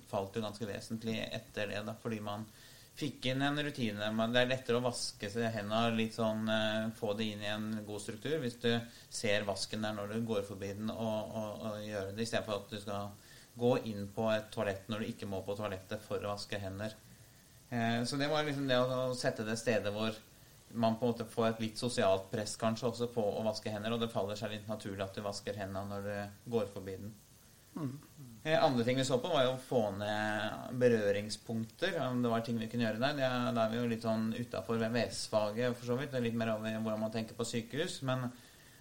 falt 0.10 0.38
jo 0.38 0.44
ganske 0.46 0.68
vesentlig 0.70 1.18
etter 1.26 1.74
det, 1.74 1.82
da, 1.88 1.96
fordi 2.00 2.22
man 2.24 2.46
fikk 2.96 3.28
inn 3.28 3.44
en 3.44 3.60
rutine. 3.60 4.08
Det 4.32 4.40
er 4.40 4.48
lettere 4.48 4.80
å 4.80 4.86
vaske 4.86 5.30
seg 5.32 5.50
hendene 5.52 5.98
litt 5.98 6.16
sånn 6.16 6.48
eh, 6.48 6.86
Få 6.96 7.12
det 7.18 7.28
inn 7.34 7.44
i 7.44 7.52
en 7.52 7.66
god 7.88 8.00
struktur 8.00 8.38
hvis 8.40 8.56
du 8.62 8.70
ser 9.12 9.44
vasken 9.48 9.84
der 9.84 9.98
når 9.98 10.14
du 10.14 10.30
går 10.30 10.46
forbi 10.48 10.72
den, 10.78 10.94
og, 10.94 11.36
og, 11.36 11.66
og 11.68 11.82
gjøre 11.84 12.14
det, 12.14 12.24
istedenfor 12.24 12.62
at 12.62 12.72
du 12.72 12.80
skal 12.80 13.34
gå 13.56 13.74
inn 13.92 14.08
på 14.16 14.30
et 14.32 14.48
toalett 14.52 14.88
når 14.92 15.04
du 15.04 15.12
ikke 15.12 15.28
må 15.32 15.42
på 15.44 15.58
toalettet 15.60 16.04
for 16.08 16.24
å 16.24 16.34
vaske 16.34 16.60
hender. 16.60 16.96
Eh, 17.70 18.00
så 18.08 18.20
det 18.20 18.32
var 18.32 18.48
liksom 18.48 18.72
det 18.72 18.80
å 18.80 19.12
sette 19.18 19.48
det 19.48 19.60
stedet 19.60 19.92
hvor 19.96 20.16
man 20.74 20.98
på 21.00 21.06
en 21.06 21.14
måte 21.14 21.28
får 21.30 21.48
et 21.50 21.62
litt 21.68 21.80
sosialt 21.80 22.32
press 22.32 22.56
kanskje 22.60 22.90
også 22.90 23.10
på 23.14 23.24
å 23.24 23.44
vaske 23.46 23.72
hender, 23.72 23.96
og 23.96 24.02
det 24.02 24.12
faller 24.14 24.40
seg 24.40 24.56
litt 24.56 24.68
naturlig 24.72 25.04
at 25.06 25.16
du 25.16 25.22
vasker 25.26 25.58
hendene 25.60 25.86
når 25.92 26.10
du 26.10 26.52
går 26.56 26.68
forbi 26.74 26.98
den. 27.04 27.14
Mm. 27.76 27.96
Andre 28.62 28.84
ting 28.88 28.98
vi 28.98 29.06
så 29.06 29.18
på, 29.20 29.30
var 29.34 29.44
jo 29.48 29.54
å 29.56 29.62
få 29.62 29.82
ned 29.98 30.76
berøringspunkter. 30.80 31.98
Om 32.06 32.22
det 32.24 32.32
var 32.32 32.44
ting 32.46 32.60
vi 32.62 32.70
kunne 32.72 32.86
gjøre 32.86 33.02
der. 33.02 33.18
Da 33.56 33.66
er 33.66 33.72
vi 33.72 33.80
jo 33.80 33.88
litt 33.90 34.06
sånn 34.06 34.30
utafor 34.38 34.80
VVS-faget 34.80 35.76
for 35.76 35.90
så 35.90 35.98
vidt. 36.00 36.14
Det 36.14 36.22
er 36.22 36.28
litt 36.28 36.38
mer 36.40 36.54
over 36.54 36.78
hvordan 36.78 37.02
man 37.08 37.16
tenker 37.16 37.38
på 37.38 37.48
sykehus. 37.50 37.98
Men 38.08 38.30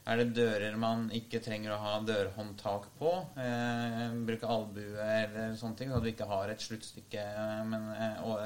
er 0.05 0.21
det 0.21 0.35
dører 0.37 0.77
man 0.77 1.07
ikke 1.17 1.41
trenger 1.41 1.73
å 1.73 1.81
ha 1.81 1.95
dørhåndtak 2.05 2.91
på? 2.99 3.13
Eh, 3.41 4.03
bruke 4.29 4.51
albue 4.53 5.01
eller 5.01 5.55
sånne 5.57 5.81
ting, 5.81 5.93
så 5.93 6.01
du 6.05 6.11
ikke 6.11 6.29
har 6.29 6.53
et 6.53 6.61
sluttstykke 6.61 7.25
men, 7.71 7.87
eh, 7.97 8.21
og, 8.29 8.43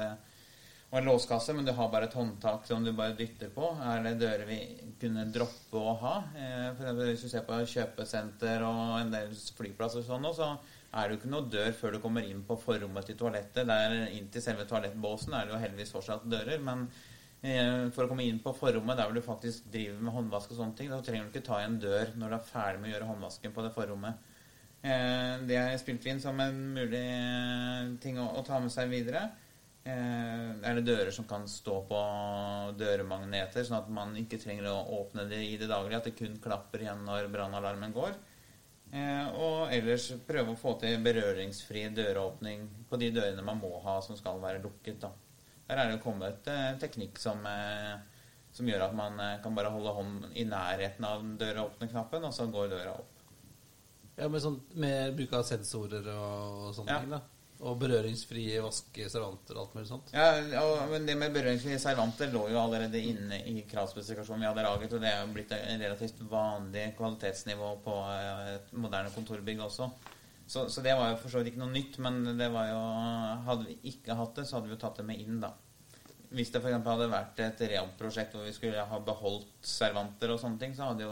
og 0.89 0.97
en 0.97 1.05
låskasse, 1.05 1.53
men 1.53 1.67
du 1.67 1.71
har 1.77 1.89
bare 1.93 2.07
et 2.09 2.15
håndtak 2.17 2.63
som 2.65 2.81
du 2.81 2.89
bare 2.97 3.13
dytter 3.17 3.51
på. 3.53 3.67
Er 3.85 4.01
det 4.07 4.15
dører 4.23 4.47
vi 4.49 4.57
kunne 5.01 5.27
droppe 5.29 5.77
å 5.77 5.93
ha? 6.01 6.13
Eh, 6.33 6.69
for 6.79 7.01
hvis 7.03 7.25
du 7.25 7.29
ser 7.29 7.43
på 7.45 7.59
kjøpesenter 7.73 8.63
og 8.65 8.95
en 8.97 9.11
del 9.13 9.35
flyplasser 9.57 10.01
og 10.01 10.07
sånn, 10.07 10.25
så 10.33 10.47
er 10.89 11.03
det 11.05 11.13
jo 11.13 11.19
ikke 11.19 11.31
noe 11.35 11.49
dør 11.53 11.75
før 11.77 11.93
du 11.93 11.99
kommer 12.01 12.25
inn 12.25 12.41
på 12.47 12.57
forrommet 12.57 13.05
til 13.05 13.19
toalettet. 13.19 13.69
Der 13.69 13.93
inn 14.17 14.31
til 14.33 14.41
selve 14.41 14.65
toalettbåsen 14.69 15.35
er 15.37 15.45
det 15.45 15.53
jo 15.53 15.59
heldigvis 15.61 15.93
fortsatt 15.93 16.25
dører, 16.25 16.63
men 16.65 16.87
eh, 17.43 17.85
for 17.93 18.07
å 18.07 18.09
komme 18.09 18.25
inn 18.25 18.39
på 18.41 18.55
forrommet 18.57 18.97
der 18.97 19.11
hvor 19.11 19.19
du 19.19 19.27
faktisk 19.27 19.67
driver 19.69 20.01
med 20.07 20.15
håndvask 20.15 20.55
og 20.55 20.61
sånne 20.63 20.77
ting, 20.79 20.89
da 20.89 21.03
trenger 21.05 21.27
du 21.27 21.35
ikke 21.35 21.45
ta 21.51 21.59
i 21.61 21.67
en 21.67 21.77
dør 21.83 22.15
når 22.17 22.33
du 22.33 22.37
er 22.39 22.49
ferdig 22.49 22.81
med 22.81 22.89
å 22.89 22.95
gjøre 22.95 23.11
håndvasken 23.11 23.53
på 23.53 23.67
det 23.67 23.75
forrommet. 23.77 24.25
Det 24.81 24.97
det 25.45 25.57
er 25.59 25.77
spilt 25.77 26.05
inn 26.07 26.21
som 26.23 26.39
en 26.39 26.59
mulig 26.73 27.03
ting 28.01 28.17
å 28.23 28.41
ta 28.47 28.57
med 28.63 28.73
seg 28.73 28.89
videre. 28.89 29.27
Eh, 29.89 30.49
er 30.69 30.77
det 30.77 30.85
dører 30.87 31.11
som 31.15 31.25
kan 31.29 31.45
stå 31.49 31.75
på 31.89 31.99
dørmagneter, 32.79 33.63
sånn 33.65 33.79
at 33.79 33.91
man 33.93 34.15
ikke 34.19 34.39
trenger 34.41 34.67
å 34.71 34.99
åpne 34.99 35.25
det 35.29 35.39
i 35.45 35.55
det 35.59 35.69
daglige, 35.71 36.01
at 36.01 36.09
det 36.09 36.17
kun 36.19 36.35
klapper 36.43 36.83
igjen 36.83 37.05
når 37.07 37.29
brannalarmen 37.33 37.95
går. 37.95 38.17
Eh, 38.89 39.27
og 39.37 39.73
ellers 39.73 40.09
prøve 40.27 40.55
å 40.55 40.59
få 40.59 40.75
til 40.81 41.01
berøringsfri 41.05 41.85
døråpning 41.95 42.67
på 42.89 42.99
de 43.01 43.11
dørene 43.13 43.45
man 43.45 43.61
må 43.61 43.75
ha 43.85 43.99
som 44.05 44.17
skal 44.19 44.41
være 44.43 44.63
lukket. 44.65 44.99
Da. 45.05 45.13
Der 45.69 45.83
er 45.83 45.93
det 45.93 46.03
kommet 46.03 46.49
eh, 46.49 46.73
teknikk 46.81 47.21
som, 47.21 47.45
som, 48.51 48.69
gjør 48.69 48.89
at 48.89 48.97
man 48.97 49.21
kan 49.43 49.55
bare 49.57 49.71
holde 49.73 49.95
hånden 49.95 50.35
i 50.35 50.47
nærheten 50.49 51.07
av 51.07 51.25
døråpne-knappen, 51.39 52.29
og 52.29 52.35
så 52.35 52.49
går 52.51 52.73
døra 52.75 52.97
opp. 52.97 53.15
Ja, 54.19 54.27
Med, 54.27 54.41
sånn, 54.43 54.57
med 54.75 55.13
bruk 55.15 55.37
av 55.37 55.45
sensorer 55.47 56.09
og, 56.11 56.65
og 56.67 56.73
sånne 56.75 56.95
ja. 56.97 57.03
ting? 57.05 57.13
da? 57.13 57.38
Og 57.59 57.75
berøringsfrie 57.75 58.61
vaskeservanter 58.63 59.57
og 59.57 59.65
alt 59.65 59.73
mulig 59.75 59.89
sånt? 59.89 60.11
Ja, 60.15 60.29
og, 60.61 60.85
men 60.93 61.07
det 61.07 61.17
med 61.19 61.33
berøringsfrie 61.35 61.79
servanter 61.81 62.31
lå 62.31 62.45
jo 62.53 62.59
allerede 62.61 63.01
inne 63.03 63.41
i 63.51 63.65
kravspesifikasjonen 63.67 64.45
vi 64.45 64.47
hadde 64.47 64.63
laget, 64.63 64.93
og 64.95 65.01
det 65.03 65.09
er 65.09 65.17
jo 65.19 65.33
blitt 65.35 65.51
en 65.57 65.81
relativt 65.83 66.21
vanlig 66.31 66.85
kvalitetsnivå 66.95 67.73
på 67.83 67.95
eh, 68.13 68.45
et 68.53 68.71
moderne 68.79 69.11
kontorbygg 69.11 69.65
også. 69.65 69.89
Så, 70.49 70.69
så 70.71 70.81
det 70.85 70.95
var 70.95 71.11
jo 71.11 71.17
for 71.19 71.33
så 71.33 71.41
vidt 71.41 71.51
ikke 71.51 71.61
noe 71.61 71.73
nytt, 71.73 71.99
men 72.01 72.23
det 72.39 72.47
var 72.49 72.71
jo 72.71 72.77
Hadde 73.45 73.67
vi 73.67 73.75
ikke 73.91 74.15
hatt 74.17 74.39
det, 74.39 74.45
så 74.47 74.57
hadde 74.57 74.71
vi 74.71 74.73
jo 74.73 74.81
tatt 74.81 75.01
det 75.01 75.05
med 75.09 75.19
inn, 75.21 75.41
da. 75.43 75.51
Hvis 76.29 76.53
det 76.53 76.61
f.eks. 76.61 76.77
hadde 76.85 77.09
vært 77.11 77.41
et 77.43 77.63
rehab-prosjekt 77.73 78.37
hvor 78.37 78.47
vi 78.47 78.53
skulle 78.55 78.85
ha 78.87 78.99
beholdt 79.03 79.67
servanter 79.67 80.31
og 80.31 80.39
sånne 80.39 80.61
ting, 80.61 80.77
så 80.77 80.91
hadde 80.91 81.09
jo 81.09 81.11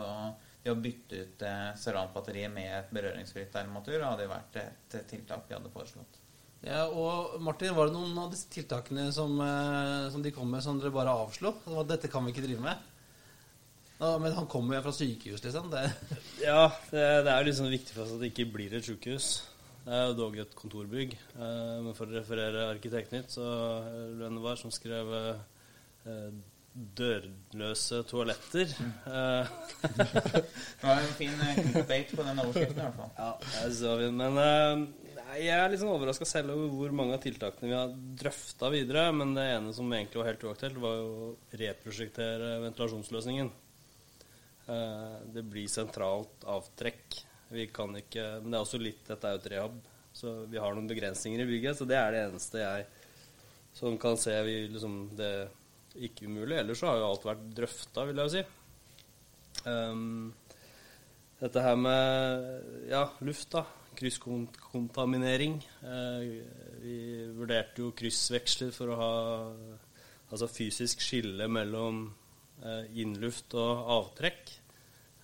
det 0.64 0.72
å 0.72 0.80
bytte 0.80 1.20
ut 1.26 1.44
eh, 1.48 1.68
servantbatteriet 1.80 2.54
med 2.56 2.72
et 2.72 2.96
berøringsfritt 2.96 3.60
armatur 3.60 4.00
hadde 4.06 4.26
jo 4.30 4.32
vært 4.32 4.62
et 4.64 4.98
tiltak 5.12 5.46
vi 5.50 5.58
hadde 5.58 5.74
foreslått. 5.76 6.22
Ja, 6.66 6.88
og 6.90 7.38
Martin, 7.44 7.76
Var 7.76 7.90
det 7.90 7.94
noen 7.94 8.18
av 8.18 8.32
disse 8.34 8.50
tiltakene 8.50 9.12
som, 9.14 9.36
eh, 9.42 10.10
som 10.14 10.24
de 10.24 10.32
kom 10.34 10.50
med, 10.50 10.64
som 10.64 10.80
dere 10.80 10.94
bare 10.94 11.14
avslo? 11.14 11.54
Dette 11.86 12.10
kan 12.10 12.26
vi 12.26 12.34
ikke 12.34 12.48
drive 12.48 12.64
med? 12.64 12.78
Ja, 14.00 14.18
men 14.22 14.34
han 14.34 14.48
kommer 14.50 14.78
jo 14.78 14.84
fra 14.86 14.94
sykehus, 14.94 15.44
liksom. 15.44 15.70
Det. 15.74 15.86
Ja, 16.48 16.72
det, 16.92 17.06
det 17.26 17.34
er 17.34 17.46
liksom 17.46 17.70
viktig 17.70 17.94
for 17.94 18.06
oss 18.06 18.16
at 18.18 18.22
det 18.22 18.34
ikke 18.34 18.52
blir 18.54 18.74
et 18.78 18.86
sykehus. 18.86 19.30
Det 19.86 19.96
er 19.96 20.10
jo 20.10 20.18
dog 20.18 20.38
et 20.42 20.58
kontorbygg. 20.58 21.16
Eh, 21.38 21.78
men 21.86 21.96
for 21.98 22.10
å 22.10 22.18
referere 22.18 22.68
Arkitektnytt, 22.74 23.32
så 23.38 23.48
er 23.86 24.28
det 24.28 24.44
var 24.44 24.60
som 24.60 24.74
skrev 24.74 25.14
eh, 25.16 26.30
dørløse 26.98 28.04
toaletter. 28.10 28.74
Mm. 28.78 28.94
det 29.98 30.84
var 30.84 31.02
en 31.02 31.18
fin 31.18 31.34
clickbait 31.38 32.14
på 32.14 32.26
den 32.26 32.42
overskriften, 32.44 32.82
i 32.82 32.86
hvert 32.86 33.02
fall. 33.02 33.14
Ja, 33.24 33.34
det 33.64 33.76
så 33.80 33.96
vi. 34.02 34.12
Men 34.14 34.42
jeg 35.44 35.54
er 35.54 35.72
litt 35.72 35.82
sånn 35.82 35.94
overraska 35.94 36.26
selv 36.28 36.54
over 36.56 36.72
hvor 36.74 36.94
mange 36.96 37.16
av 37.18 37.22
tiltakene 37.24 37.70
vi 37.70 37.76
har 37.76 37.94
drøfta 38.22 38.70
videre. 38.74 39.08
Men 39.16 39.34
det 39.38 39.46
ene 39.54 39.74
som 39.76 39.92
egentlig 39.94 40.22
var 40.22 40.30
helt 40.32 40.46
uaktuelt, 40.48 40.80
var 40.84 40.98
jo 41.00 41.08
å 41.08 41.30
reprosjektere 41.62 42.58
ventilasjonsløsningen. 42.66 43.52
Eh, 44.68 45.18
det 45.36 45.44
blir 45.48 45.70
sentralt 45.72 46.48
avtrekk. 46.48 47.22
Vi 47.56 47.68
kan 47.72 47.94
ikke 47.96 48.42
Men 48.42 48.52
det 48.52 48.58
er 48.58 48.66
også 48.66 48.80
litt 48.82 49.06
Dette 49.08 49.24
er 49.24 49.38
jo 49.38 49.40
et 49.40 49.52
rehab, 49.54 49.76
så 50.12 50.34
vi 50.52 50.60
har 50.60 50.74
noen 50.76 50.90
begrensninger 50.90 51.44
i 51.44 51.48
bygget. 51.48 51.80
Så 51.80 51.88
det 51.88 52.00
er 52.00 52.12
det 52.14 52.26
eneste 52.26 52.64
jeg 52.64 52.88
som 53.78 53.98
kan 54.02 54.18
se 54.18 54.34
vi, 54.44 54.60
liksom, 54.74 55.00
det 55.16 55.32
ikke 56.08 56.26
umulig. 56.26 56.58
Ellers 56.58 56.82
så 56.82 56.92
har 56.92 57.02
jo 57.02 57.10
alt 57.12 57.26
vært 57.28 57.50
drøfta, 57.58 58.06
vil 58.10 58.22
jeg 58.22 58.30
jo 58.30 58.36
si. 58.36 58.46
Um, 59.68 60.34
dette 61.38 61.62
her 61.62 61.78
med 61.78 62.90
ja, 62.90 63.04
luft, 63.22 63.52
da 63.54 63.66
krysskontaminering. 63.98 65.58
Eh, 65.82 66.20
vi 66.84 66.98
vurderte 67.36 67.82
jo 67.82 67.92
kryssveksler 67.98 68.72
for 68.76 68.88
å 68.94 68.98
ha 69.00 69.14
altså 70.28 70.48
fysisk 70.52 71.02
skille 71.04 71.48
mellom 71.50 72.14
eh, 72.64 72.86
innluft 73.02 73.54
og 73.58 73.72
avtrekk. 73.98 74.44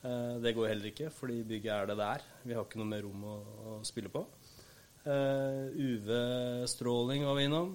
Eh, 0.03 0.35
det 0.43 0.55
går 0.57 0.67
heller 0.71 0.87
ikke, 0.91 1.09
fordi 1.13 1.47
bygget 1.47 1.73
er 1.75 1.85
det 1.91 1.97
der. 2.01 2.19
Vi 2.43 2.53
har 2.57 2.63
ikke 2.65 2.79
noe 2.81 2.93
mer 2.93 3.03
rom 3.05 3.21
å, 3.27 3.29
å 3.73 3.75
spille 3.87 4.11
på. 4.13 4.21
UV-stråling 5.03 7.21
var 7.27 7.35
vi 7.35 7.43
innom. 7.49 7.71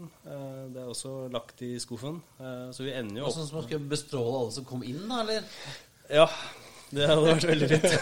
det 0.72 0.80
er 0.80 0.88
også 0.88 1.28
lagt 1.28 1.60
i 1.60 1.76
skuffen. 1.76 2.24
så 2.72 2.80
vi 2.86 2.96
ender 2.96 3.20
jo 3.20 3.26
opp 3.28 3.36
Sånn 3.36 3.44
som 3.50 3.58
man 3.58 3.66
skulle 3.66 3.90
bestråle 3.90 4.38
alle 4.38 4.54
som 4.56 4.64
kom 4.64 4.80
inn, 4.80 5.04
da, 5.10 5.20
eller? 5.26 5.44
Ja. 6.08 6.24
Det 6.88 7.04
hadde 7.04 7.28
vært 7.28 7.44
veldig 7.50 7.68
fint. 7.74 7.92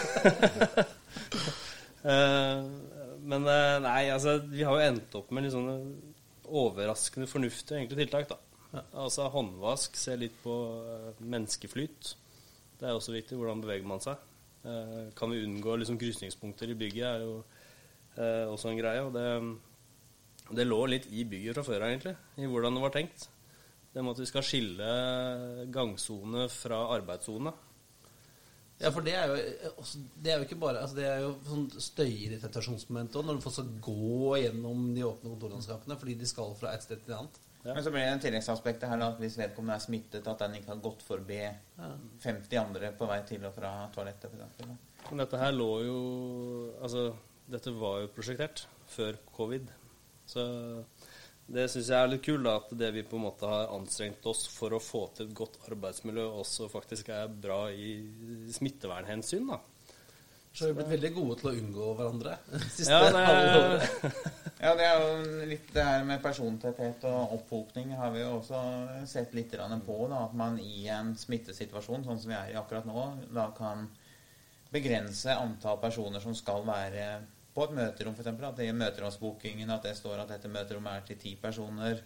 Eh, 3.27 3.29
men 3.29 3.47
eh, 3.47 3.79
nei, 3.83 4.09
altså, 4.13 4.39
vi 4.47 4.63
har 4.63 4.75
jo 4.75 4.87
endt 4.87 5.15
opp 5.19 5.31
med 5.31 5.45
litt 5.45 5.55
sånne 5.55 5.77
overraskende 6.47 7.27
fornuftige 7.27 7.81
egentlig 7.81 8.05
tiltak. 8.05 8.29
da. 8.29 8.39
Ja. 8.71 8.83
Altså 9.03 9.27
håndvask, 9.31 9.95
se 9.95 10.15
litt 10.19 10.35
på 10.43 10.53
uh, 10.83 11.13
menneskeflyt. 11.19 12.15
Det 12.79 12.87
er 12.87 12.95
også 12.95 13.13
viktig. 13.15 13.37
Hvordan 13.37 13.63
beveger 13.63 13.87
man 13.87 14.03
seg? 14.03 14.19
Uh, 14.63 15.09
kan 15.15 15.31
vi 15.31 15.43
unngå 15.43 15.75
liksom 15.79 15.99
krysningspunkter 15.99 16.71
i 16.71 16.77
bygget, 16.77 17.07
er 17.07 17.25
jo 17.25 17.41
også 18.51 18.71
en 18.71 18.79
greie. 18.79 19.01
Og 19.05 19.11
det, 19.13 19.25
det, 20.57 20.65
lå 20.65 20.79
litt 20.89 21.05
i 21.13 21.25
bygget 21.27 21.59
fra 21.59 21.65
før 21.67 21.85
egentlig, 21.85 22.15
i 22.39 22.47
hvordan 22.49 22.79
det 22.79 22.81
var 22.81 22.95
tenkt. 22.95 23.27
Det 23.93 24.03
med 24.03 24.15
at 24.15 24.23
vi 24.23 24.29
skal 24.29 24.45
skille 24.45 24.87
gangsone 25.73 26.47
fra 26.49 26.79
arbeidssone. 26.95 27.53
Ja, 28.77 28.91
for 28.93 29.01
det 29.01 29.15
er 29.17 29.31
jo, 29.31 29.37
det 30.21 30.31
er 30.31 30.37
jo 30.37 30.45
ikke 30.45 30.59
bare 30.61 30.83
altså 30.83 30.99
Det 30.99 31.05
er 31.09 31.23
jo 31.23 31.31
sånn 31.47 31.63
støyirritasjonsmoment 31.81 33.15
òg, 33.17 33.25
når 33.25 33.39
du 33.39 33.45
får 33.47 33.55
så 33.55 33.63
gå 33.81 34.35
gjennom 34.43 34.83
de 34.93 35.05
åpne 35.07 35.31
kontorlandskapene 35.33 35.97
fordi 35.97 36.13
de 36.19 36.29
skal 36.29 36.53
fra 36.59 36.75
et 36.77 36.85
sted 36.85 37.01
til 37.01 37.15
et 37.15 37.17
annet. 37.17 37.39
Ja. 37.63 37.73
Men 37.73 37.83
så 37.83 37.91
blir 37.91 38.05
det 38.05 38.11
en 38.13 38.21
tilleggsaspekt 38.23 38.85
her 38.87 39.01
at 39.03 39.17
hvis 39.19 39.39
vedkommende 39.39 39.75
er 39.75 39.83
smittet, 39.83 40.29
at 40.29 40.43
den 40.43 40.59
ikke 40.59 40.71
har 40.71 40.83
gått 40.83 41.01
forbi 41.03 41.39
ja. 41.41 41.89
50 42.23 42.61
andre 42.61 42.93
på 42.99 43.09
vei 43.09 43.17
til 43.27 43.47
og 43.49 43.57
fra 43.57 43.71
toalettet. 43.95 44.29
For 44.29 44.45
eksempel. 44.45 44.77
Men 45.09 45.23
dette 45.23 45.41
her 45.41 45.55
lå 45.55 45.71
jo 45.87 45.97
Altså, 46.77 47.09
dette 47.49 47.73
var 47.75 48.03
jo 48.03 48.13
prosjektert 48.13 48.67
før 48.93 49.17
covid. 49.35 49.73
Så 50.27 50.43
det 51.47 51.69
syns 51.71 51.89
jeg 51.93 51.95
er 51.95 52.09
litt 52.11 52.25
kult, 52.25 52.47
at 52.51 52.71
det 52.75 52.89
vi 52.91 53.05
på 53.07 53.15
en 53.15 53.23
måte 53.29 53.47
har 53.47 53.71
anstrengt 53.71 54.25
oss 54.27 54.43
for 54.51 54.75
å 54.75 54.83
få 54.83 55.05
til 55.15 55.29
et 55.29 55.35
godt 55.37 55.55
arbeidsmiljø, 55.69 56.25
også 56.41 56.67
faktisk 56.71 57.11
er 57.15 57.31
bra 57.31 57.67
i 57.71 58.01
smittevernhensyn. 58.51 59.47
da. 59.53 59.61
Så 60.51 60.65
vi 60.65 60.71
har 60.71 60.77
blitt 60.79 60.91
veldig 60.95 61.11
gode 61.13 61.37
til 61.37 61.49
å 61.51 61.55
unngå 61.61 61.87
hverandre. 61.99 62.33
ja, 62.89 62.99
det 63.13 63.21
er, 63.21 64.09
ja, 64.65 64.71
det 64.79 64.87
er 64.87 65.03
jo 65.03 65.45
litt 65.51 65.71
det 65.75 65.85
her 65.85 66.03
med 66.09 66.23
persontetthet 66.23 67.05
og 67.07 67.37
opphopning 67.37 67.93
har 67.99 68.11
vi 68.15 68.23
jo 68.23 68.39
også 68.39 68.61
sett 69.07 69.35
litt 69.37 69.53
på. 69.53 69.97
Da, 70.09 70.23
at 70.25 70.35
man 70.35 70.57
i 70.59 70.87
en 70.91 71.13
smittesituasjon, 71.15 72.03
sånn 72.07 72.19
som 72.23 72.33
vi 72.33 72.39
er 72.39 72.51
i 72.51 72.59
akkurat 72.59 72.89
nå, 72.89 73.05
da 73.37 73.51
kan 73.55 73.85
begrense 74.73 75.31
antall 75.31 75.77
personer 75.79 76.19
som 76.19 76.35
skal 76.35 76.65
være 76.67 77.05
på 77.57 77.65
et 77.65 77.73
møterom, 77.73 78.13
f.eks. 78.13 78.29
At 78.29 78.59
det 78.59 78.69
i 78.69 78.77
møteromsbookingen 78.77 79.73
at 79.73 79.89
det 79.89 79.95
står 79.97 80.21
at 80.21 80.35
dette 80.35 80.51
møterommet 80.51 80.99
er 80.99 81.07
til 81.07 81.19
ti 81.23 81.33
personer 81.41 82.03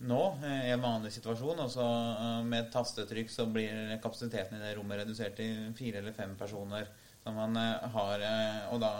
nå, 0.00 0.20
eh, 0.42 0.66
i 0.66 0.72
en 0.74 0.82
vanlig 0.82 1.12
situasjon. 1.14 1.62
Og 1.62 1.70
så 1.70 1.86
eh, 1.86 2.40
med 2.48 2.64
et 2.64 2.72
tastetrykk 2.74 3.30
så 3.30 3.46
blir 3.46 3.94
kapasiteten 4.02 4.58
i 4.58 4.64
det 4.64 4.74
rommet 4.78 5.02
redusert 5.04 5.38
til 5.38 5.70
fire 5.78 6.02
eller 6.02 6.16
fem 6.16 6.34
personer. 6.38 6.90
Som 7.22 7.38
man 7.38 7.56
eh, 7.60 7.86
har 7.94 8.26
Og 8.72 8.80
da 8.82 8.92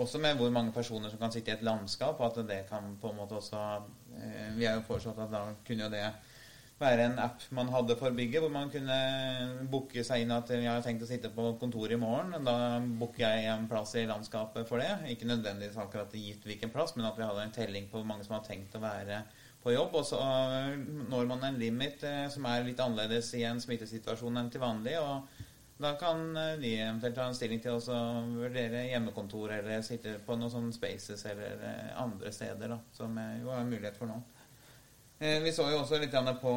også 0.00 0.18
med 0.18 0.38
hvor 0.40 0.50
mange 0.50 0.72
personer 0.72 1.12
som 1.12 1.20
kan 1.20 1.32
sitte 1.32 1.52
i 1.52 1.54
et 1.54 1.62
landskap, 1.66 2.20
at 2.24 2.42
det 2.48 2.64
kan 2.70 2.96
på 3.00 3.10
en 3.10 3.16
måte 3.16 3.36
også 3.36 3.82
Vi 4.56 4.64
har 4.64 4.74
jo 4.74 4.86
foreslått 4.86 5.18
at 5.18 5.30
da 5.30 5.42
kunne 5.66 5.84
jo 5.84 5.92
det 5.92 6.06
være 6.80 7.10
en 7.10 7.18
app 7.20 7.42
man 7.56 7.68
hadde 7.72 7.96
for 8.00 8.14
bygget, 8.16 8.40
hvor 8.40 8.52
man 8.52 8.70
kunne 8.72 8.96
booke 9.72 10.04
seg 10.06 10.24
inn 10.24 10.32
at 10.32 10.48
jeg 10.54 10.64
har 10.64 10.80
tenkt 10.84 11.04
å 11.04 11.08
sitte 11.08 11.28
på 11.34 11.50
kontoret 11.60 11.96
i 11.96 12.00
morgen. 12.00 12.32
Da 12.46 12.80
booker 12.80 13.26
jeg 13.26 13.50
en 13.52 13.68
plass 13.68 13.92
i 14.00 14.06
landskapet 14.08 14.68
for 14.68 14.80
det. 14.80 15.12
Ikke 15.12 15.28
nødvendigvis 15.28 15.78
akkurat 15.80 16.16
gitt 16.16 16.46
hvilken 16.48 16.72
plass, 16.72 16.96
men 16.96 17.08
at 17.08 17.20
vi 17.20 17.26
hadde 17.26 17.44
en 17.44 17.54
telling 17.54 17.90
på 17.90 18.00
hvor 18.00 18.08
mange 18.08 18.24
som 18.24 18.38
har 18.38 18.46
tenkt 18.48 18.78
å 18.78 18.82
være 18.82 19.20
på 19.60 19.76
jobb. 19.76 20.00
Og 20.00 20.08
så 20.08 20.22
når 21.12 21.28
man 21.28 21.46
en 21.50 21.60
limit 21.60 22.04
eh, 22.08 22.26
som 22.32 22.48
er 22.48 22.64
litt 22.64 22.80
annerledes 22.80 23.34
i 23.36 23.44
en 23.48 23.60
smittesituasjon 23.60 24.40
enn 24.40 24.52
til 24.52 24.64
vanlig. 24.64 24.96
og 25.00 25.46
da 25.80 25.94
kan 26.00 26.36
eh, 26.36 26.56
de 26.60 26.74
eventuelt 26.80 27.16
ta 27.16 27.28
en 27.28 27.36
stilling 27.36 27.60
til 27.60 27.76
å 27.76 28.00
vurdere 28.40 28.86
hjemmekontor 28.88 29.58
eller 29.60 29.84
sitte 29.84 30.16
på 30.24 30.36
noen 30.36 30.52
sånne 30.52 30.76
spaces 30.76 31.28
eller 31.28 31.60
eh, 31.60 31.88
andre 32.00 32.32
steder, 32.32 32.72
da, 32.72 32.80
som 32.96 33.20
jo 33.40 33.52
er 33.52 33.68
mulighet 33.68 34.00
for 34.00 34.08
nå. 34.08 34.20
Eh, 35.20 35.42
vi 35.44 35.52
så 35.52 35.66
jo 35.68 35.82
også 35.82 35.98
litt 36.00 36.14
på 36.40 36.52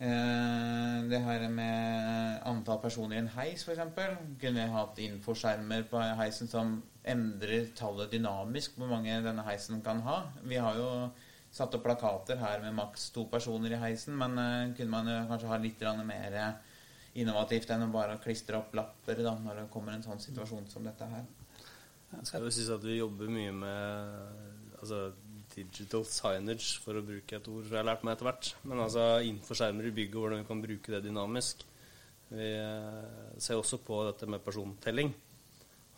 eh, 0.00 1.00
det 1.10 1.18
her 1.20 1.42
med 1.52 2.38
antall 2.48 2.78
personer 2.80 3.18
i 3.18 3.20
en 3.20 3.32
heis, 3.34 3.66
f.eks. 3.66 3.82
Kunne 4.40 4.64
hatt 4.72 5.00
infoskjermer 5.04 5.84
på 5.90 6.00
heisen 6.16 6.48
som 6.48 6.78
endrer 7.04 7.68
tallet 7.76 8.14
dynamisk 8.14 8.78
hvor 8.80 8.88
mange 8.88 9.18
denne 9.20 9.44
heisen 9.44 9.84
kan 9.84 10.00
ha. 10.08 10.22
Vi 10.48 10.56
har 10.56 10.80
jo 10.80 10.88
satt 11.52 11.76
opp 11.76 11.84
plakater 11.84 12.40
her 12.40 12.64
med 12.64 12.78
maks 12.80 13.10
to 13.12 13.26
personer 13.28 13.76
i 13.76 13.82
heisen, 13.84 14.16
men 14.16 14.40
eh, 14.40 14.72
kunne 14.78 14.94
man 14.96 15.12
jo 15.12 15.20
kanskje 15.28 15.52
ha 15.52 15.60
litt 15.60 15.84
mer 16.08 16.40
innovativt 17.12 17.68
enn 17.76 17.84
å 17.84 17.92
bare 17.92 18.16
klistre 18.24 18.56
opp 18.56 18.72
lapper 18.76 19.20
da, 19.20 19.36
når 19.36 19.60
det 19.60 19.68
kommer 19.72 19.92
en 19.92 20.04
sånn 20.04 20.24
situasjon 20.24 20.64
som 20.72 20.88
dette 20.88 21.12
her. 21.12 21.28
Jeg 22.16 22.32
skal 22.32 22.48
jo 22.48 22.56
synes 22.56 22.72
at 22.72 22.88
vi 22.88 23.02
jobber 23.02 23.28
mye 23.28 23.52
med 23.52 24.76
altså, 24.80 25.10
digital 25.56 26.04
signage, 26.08 26.76
for 26.84 26.98
å 26.98 27.04
bruke 27.04 27.38
et 27.38 27.48
ord 27.48 27.64
som 27.64 27.72
jeg 27.72 27.80
har 27.80 27.88
lært 27.88 28.04
meg 28.04 28.16
etter 28.16 28.28
hvert. 28.28 28.50
Men 28.68 28.82
altså 28.84 29.06
innenfor 29.24 29.58
skjermer 29.58 29.88
i 29.88 29.94
bygget, 29.96 30.18
hvordan 30.20 30.42
vi 30.42 30.48
kan 30.50 30.62
bruke 30.64 30.94
det 30.94 31.02
dynamisk. 31.06 31.64
Vi 32.28 32.48
eh, 32.58 33.38
ser 33.42 33.60
også 33.60 33.80
på 33.86 34.02
dette 34.08 34.28
med 34.28 34.44
persontelling. 34.44 35.12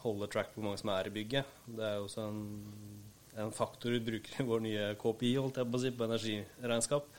Holde 0.04 0.28
track 0.30 0.52
på 0.52 0.60
hvor 0.60 0.68
mange 0.68 0.82
som 0.82 0.92
er 0.94 1.08
i 1.08 1.14
bygget. 1.14 1.56
Det 1.66 1.86
er 1.86 1.96
jo 1.98 2.06
også 2.06 2.28
en, 2.28 2.42
en 3.42 3.54
faktor 3.56 3.96
vi 3.96 4.04
bruker 4.12 4.38
i 4.38 4.46
vår 4.46 4.62
nye 4.66 4.92
KPI, 5.00 5.34
holdt 5.40 5.58
jeg 5.62 5.70
på 5.72 5.80
å 5.80 5.82
si, 5.82 5.94
på 5.96 6.06
energiregnskap. 6.06 7.10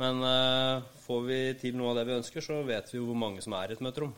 Men 0.00 0.22
uh, 0.22 0.86
får 1.04 1.22
vi 1.26 1.38
til 1.60 1.76
noe 1.76 1.92
av 1.92 2.00
det 2.00 2.06
vi 2.08 2.18
ønsker, 2.20 2.44
så 2.44 2.60
vet 2.64 2.92
vi 2.92 3.00
jo 3.00 3.08
hvor 3.08 3.18
mange 3.18 3.42
som 3.44 3.56
er 3.58 3.72
i 3.72 3.76
et 3.76 3.82
møterom. 3.84 4.14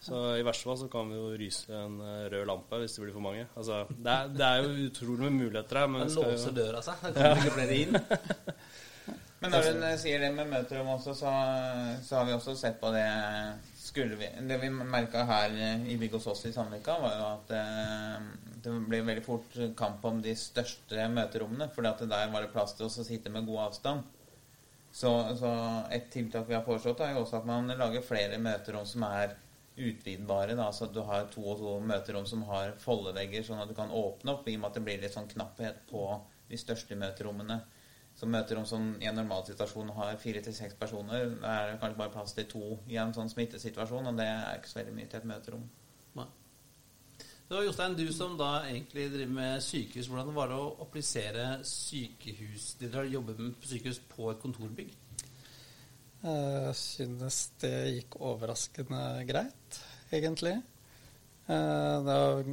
Så 0.00 0.18
i 0.40 0.44
verste 0.44 0.64
fall 0.64 0.78
så 0.80 0.86
kan 0.88 1.10
vi 1.12 1.18
jo 1.18 1.32
ryse 1.36 1.74
en 1.76 1.98
eh, 2.00 2.28
rød 2.32 2.46
lampe 2.48 2.78
hvis 2.80 2.94
det 2.96 3.02
blir 3.04 3.12
for 3.12 3.24
mange. 3.24 3.44
Altså, 3.52 3.82
det, 3.90 4.12
er, 4.12 4.30
det 4.32 4.46
er 4.46 4.62
jo 4.64 4.86
utrolig 4.88 5.26
med 5.26 5.34
muligheter 5.42 5.80
her. 5.82 5.90
Men 5.92 6.06
låser 6.08 6.46
jo, 6.48 6.54
døra 6.56 6.80
seg. 6.84 7.02
Det 7.14 7.24
kommer 7.26 7.42
ikke 7.44 7.58
flere 7.58 7.80
inn. 7.82 7.98
Men 9.40 9.54
når 9.54 9.66
hun 9.70 9.84
eh, 9.88 9.98
sier 10.00 10.20
det 10.24 10.30
med 10.36 10.48
møterom 10.52 10.88
også, 10.94 11.14
så, 11.16 11.34
så 12.04 12.16
har 12.18 12.26
vi 12.28 12.32
også 12.36 12.54
sett 12.60 12.80
på 12.80 12.92
det 12.92 13.04
skulle 13.80 14.18
vi, 14.20 14.28
Det 14.48 14.58
vi 14.60 14.68
merka 14.70 15.24
her 15.28 15.52
eh, 15.56 15.84
i 15.92 15.98
bygg 16.00 16.16
hos 16.16 16.30
oss 16.32 16.46
i 16.48 16.52
Sandvika, 16.56 16.96
var 17.00 17.18
jo 17.18 17.28
at 17.28 17.52
det, 17.52 18.64
det 18.64 18.74
ble 18.88 19.02
veldig 19.04 19.24
fort 19.24 19.60
kamp 19.76 20.04
om 20.08 20.20
de 20.24 20.32
største 20.36 21.10
møterommene. 21.12 21.68
For 21.74 21.84
der 21.84 22.32
var 22.32 22.40
det 22.40 22.52
plass 22.56 22.72
til 22.76 22.88
oss 22.88 23.00
å 23.00 23.06
sitte 23.06 23.32
med 23.32 23.48
god 23.48 23.66
avstand. 23.68 24.08
Så, 24.96 25.12
så 25.38 25.52
et 25.92 26.08
tiltak 26.10 26.48
vi 26.48 26.56
har 26.56 26.64
foreslått, 26.66 27.04
er 27.04 27.14
jo 27.14 27.26
også 27.26 27.42
at 27.42 27.48
man 27.52 27.68
lager 27.78 28.04
flere 28.04 28.40
møterom 28.42 28.88
som 28.88 29.04
er 29.06 29.36
utvidbare. 29.88 30.56
Da, 30.58 30.68
så 30.72 30.88
du 30.92 31.00
har 31.06 31.28
to 31.32 31.44
og 31.52 31.60
to 31.60 31.74
møterom 31.84 32.26
som 32.28 32.44
har 32.48 32.74
foldevegger, 32.82 33.44
sånn 33.46 33.62
at 33.62 33.70
du 33.70 33.76
kan 33.78 33.92
åpne 33.94 34.36
opp, 34.36 34.48
i 34.48 34.56
og 34.58 34.62
med 34.62 34.70
at 34.70 34.78
det 34.78 34.84
blir 34.86 35.02
litt 35.02 35.16
sånn 35.16 35.30
knapphet 35.30 35.84
på 35.90 36.06
de 36.50 36.58
største 36.60 36.98
møterommene. 36.98 37.60
Så 38.20 38.26
møterom 38.28 38.66
som 38.68 38.88
i 39.00 39.06
en 39.08 39.16
normalsituasjon 39.16 39.92
har 39.96 40.18
fire 40.20 40.42
til 40.44 40.54
seks 40.56 40.74
personer, 40.76 41.30
er 41.40 41.70
det 41.70 41.78
kanskje 41.80 41.98
bare 42.02 42.12
plass 42.12 42.34
til 42.36 42.48
to 42.50 42.64
i 42.90 42.98
en 43.00 43.14
sånn 43.16 43.30
smittesituasjon, 43.32 44.10
og 44.10 44.18
det 44.18 44.26
er 44.28 44.58
ikke 44.58 44.72
så 44.72 44.80
veldig 44.80 44.96
mye 44.98 45.08
til 45.08 45.20
et 45.22 45.28
møterom. 45.30 45.62
Nei. 46.18 46.26
Så 47.48 47.62
Jostein, 47.64 47.96
du 47.96 48.10
som 48.14 48.36
da 48.38 48.50
egentlig 48.66 49.06
driver 49.14 49.32
med 49.38 49.64
sykehus, 49.64 50.10
hvordan 50.10 50.34
var 50.36 50.52
det 50.52 50.58
å 50.60 50.72
applisere 50.84 51.46
sykehus 51.66 52.74
De 52.82 52.90
dere 52.90 53.08
jobber 53.10 53.40
med 53.40 53.70
sykehus 53.72 54.02
på 54.12 54.28
et 54.34 54.42
kontorbygg? 54.42 54.92
Jeg 56.20 56.74
synes 56.76 57.36
det 57.62 57.76
gikk 57.94 58.18
overraskende 58.20 59.24
greit, 59.28 59.78
egentlig. 60.12 60.58
Eh, 61.48 61.96
Det 62.04 62.16
er 62.16 62.50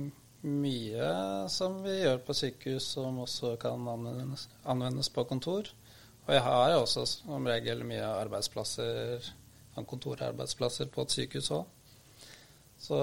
mye 0.47 1.09
som 1.49 1.81
vi 1.83 1.97
gjør 1.99 2.21
på 2.23 2.35
sykehus 2.37 2.87
som 2.95 3.19
også 3.19 3.57
kan 3.59 3.83
anvendes, 3.87 4.47
anvendes 4.63 5.09
på 5.09 5.25
kontor. 5.27 5.67
Og 6.27 6.33
jeg 6.33 6.43
har 6.43 6.77
også 6.77 7.05
som 7.05 7.45
regel 7.47 7.83
mye 7.83 8.07
arbeidsplasser, 8.07 9.27
sånn 9.75 9.85
kontorarbeidsplasser 9.85 10.87
på 10.87 11.03
et 11.03 11.17
sykehus 11.17 11.51
òg. 11.51 11.65
Så 12.79 12.97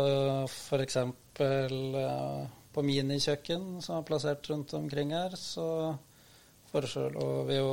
eksempel 0.81 1.95
eh, 2.01 2.43
på 2.73 2.83
minikjøkken 2.83 3.83
som 3.85 3.99
er 3.99 4.09
plassert 4.09 4.49
rundt 4.51 4.73
omkring 4.75 5.13
her, 5.13 5.37
så 5.37 5.95
foreslår 6.73 7.45
vi 7.49 7.59
jo 7.59 7.73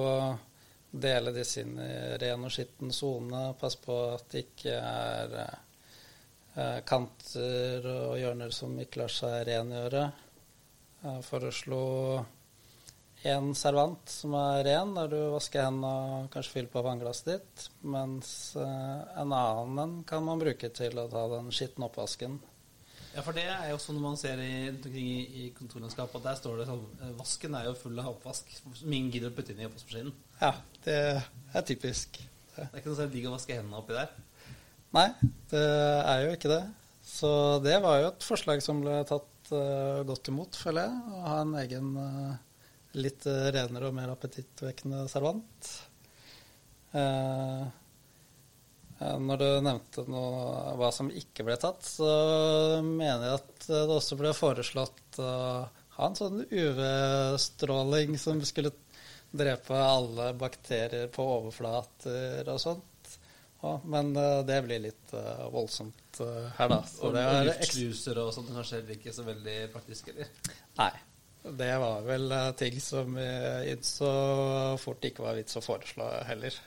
dele 0.92 1.32
disse 1.32 1.64
inn 1.64 1.78
i 1.80 2.18
ren 2.22 2.46
og 2.46 2.52
skitten 2.54 2.92
sone. 2.96 3.52
Passe 3.60 3.80
på 3.84 3.98
at 4.12 4.28
det 4.34 4.44
ikke 4.46 4.76
er 4.76 5.38
eh, 5.40 6.78
kanter 6.88 7.88
og 7.88 8.20
hjørner 8.20 8.54
som 8.56 8.76
ikke 8.80 9.04
lar 9.04 9.16
seg 9.16 9.48
rengjøre. 9.48 10.06
Jeg 11.02 11.26
foreslo 11.26 11.82
én 13.24 13.52
servant 13.58 14.10
som 14.10 14.34
er 14.38 14.64
ren, 14.66 14.94
der 14.98 15.10
du 15.10 15.20
vasker 15.34 15.68
hendene 15.68 16.22
og 16.22 16.30
kanskje 16.34 16.56
fyller 16.58 16.74
på 16.74 16.86
vannglasset 16.86 17.32
ditt. 17.32 17.68
Mens 17.82 18.32
eh, 18.60 19.02
en 19.22 19.36
annen 19.38 20.02
kan 20.10 20.26
man 20.26 20.42
bruke 20.42 20.70
til 20.76 21.00
å 21.00 21.10
ta 21.12 21.28
den 21.38 21.52
skitne 21.56 21.88
oppvasken. 21.88 22.40
Ja, 23.12 23.22
for 23.26 23.36
det 23.36 23.44
er 23.44 23.70
jo 23.74 23.80
sånn 23.82 24.00
man 24.00 24.16
ser 24.20 24.40
i, 24.40 24.70
i, 24.88 25.08
i 25.44 25.46
kontorlandskapet, 25.56 26.22
at 26.22 26.28
der 26.30 26.38
står 26.40 26.62
det 26.62 26.68
sånn 26.70 26.84
eh, 27.02 27.14
Vasken 27.18 27.58
er 27.60 27.68
jo 27.68 27.74
full 27.76 28.00
av 28.00 28.14
oppvask. 28.14 28.48
Ingen 28.86 29.10
gidder 29.12 29.34
å 29.34 29.36
putte 29.36 29.52
inn 29.52 29.64
i 29.64 29.68
oppvaskmaskinen. 29.68 30.14
Ja, 30.40 30.54
det 30.86 31.00
er 31.20 31.66
typisk. 31.68 32.22
Det 32.56 32.70
er 32.70 32.80
ikke 32.80 32.92
noe 32.92 33.00
særlig 33.00 33.18
digg 33.18 33.28
å 33.28 33.34
vaske 33.36 33.58
hendene 33.58 33.82
oppi 33.82 33.98
der. 33.98 34.14
Nei, 34.96 35.10
det 35.52 35.66
er 35.66 36.24
jo 36.26 36.38
ikke 36.38 36.52
det. 36.52 36.62
Så 37.08 37.34
det 37.64 37.76
var 37.84 38.00
jo 38.00 38.08
et 38.14 38.26
forslag 38.28 38.64
som 38.64 38.80
ble 38.84 39.02
tatt 39.10 39.52
uh, 39.52 40.02
godt 40.08 40.32
imot, 40.32 40.60
føler 40.60 40.88
jeg. 40.88 41.20
Å 41.20 41.22
ha 41.26 41.38
en 41.44 41.54
egen 41.62 41.92
uh, 42.00 42.34
litt 42.96 43.28
renere 43.28 43.92
og 43.92 43.96
mer 43.98 44.12
appetittvekkende 44.14 45.04
servant. 45.12 45.72
Uh, 46.96 47.68
når 49.02 49.42
du 49.42 49.48
nevnte 49.66 50.04
noe, 50.12 50.76
hva 50.78 50.92
som 50.94 51.10
ikke 51.10 51.46
ble 51.48 51.56
tatt, 51.62 51.86
så 51.88 52.10
mener 52.86 53.26
jeg 53.28 53.40
at 53.40 53.68
det 53.72 53.96
også 53.98 54.18
ble 54.20 54.34
foreslått 54.38 55.20
å 55.22 55.32
ha 55.98 56.08
en 56.08 56.18
sånn 56.18 56.44
UV-stråling 56.50 58.18
som 58.22 58.40
skulle 58.46 58.74
drepe 59.32 59.76
alle 59.76 60.32
bakterier 60.38 61.12
på 61.14 61.26
overflater 61.40 62.48
og 62.52 62.62
sånt. 62.62 62.88
Ja, 63.62 63.76
men 63.86 64.16
eh, 64.18 64.40
det 64.46 64.58
blir 64.66 64.82
litt 64.82 65.14
eh, 65.14 65.46
voldsomt 65.54 66.20
eh, 66.24 66.48
her, 66.58 66.72
da. 66.72 66.80
Så 66.90 67.08
Og, 67.08 67.14
det 67.14 67.26
og 68.26 68.34
sånt 68.34 68.50
kanskje 68.50 68.80
heller 68.80 68.98
ikke 68.98 69.14
så 69.14 69.26
veldig 69.28 69.58
praktisk, 69.74 70.10
eller? 70.14 70.32
Nei. 70.80 70.92
Det 71.42 71.70
var 71.82 72.04
vel 72.06 72.34
ting 72.54 72.76
som 72.82 73.16
vi 73.18 73.28
innså 73.72 74.10
fort 74.78 75.06
ikke 75.08 75.24
var 75.26 75.40
vits 75.40 75.58
å 75.58 75.64
foreslå 75.66 76.10
heller. 76.28 76.58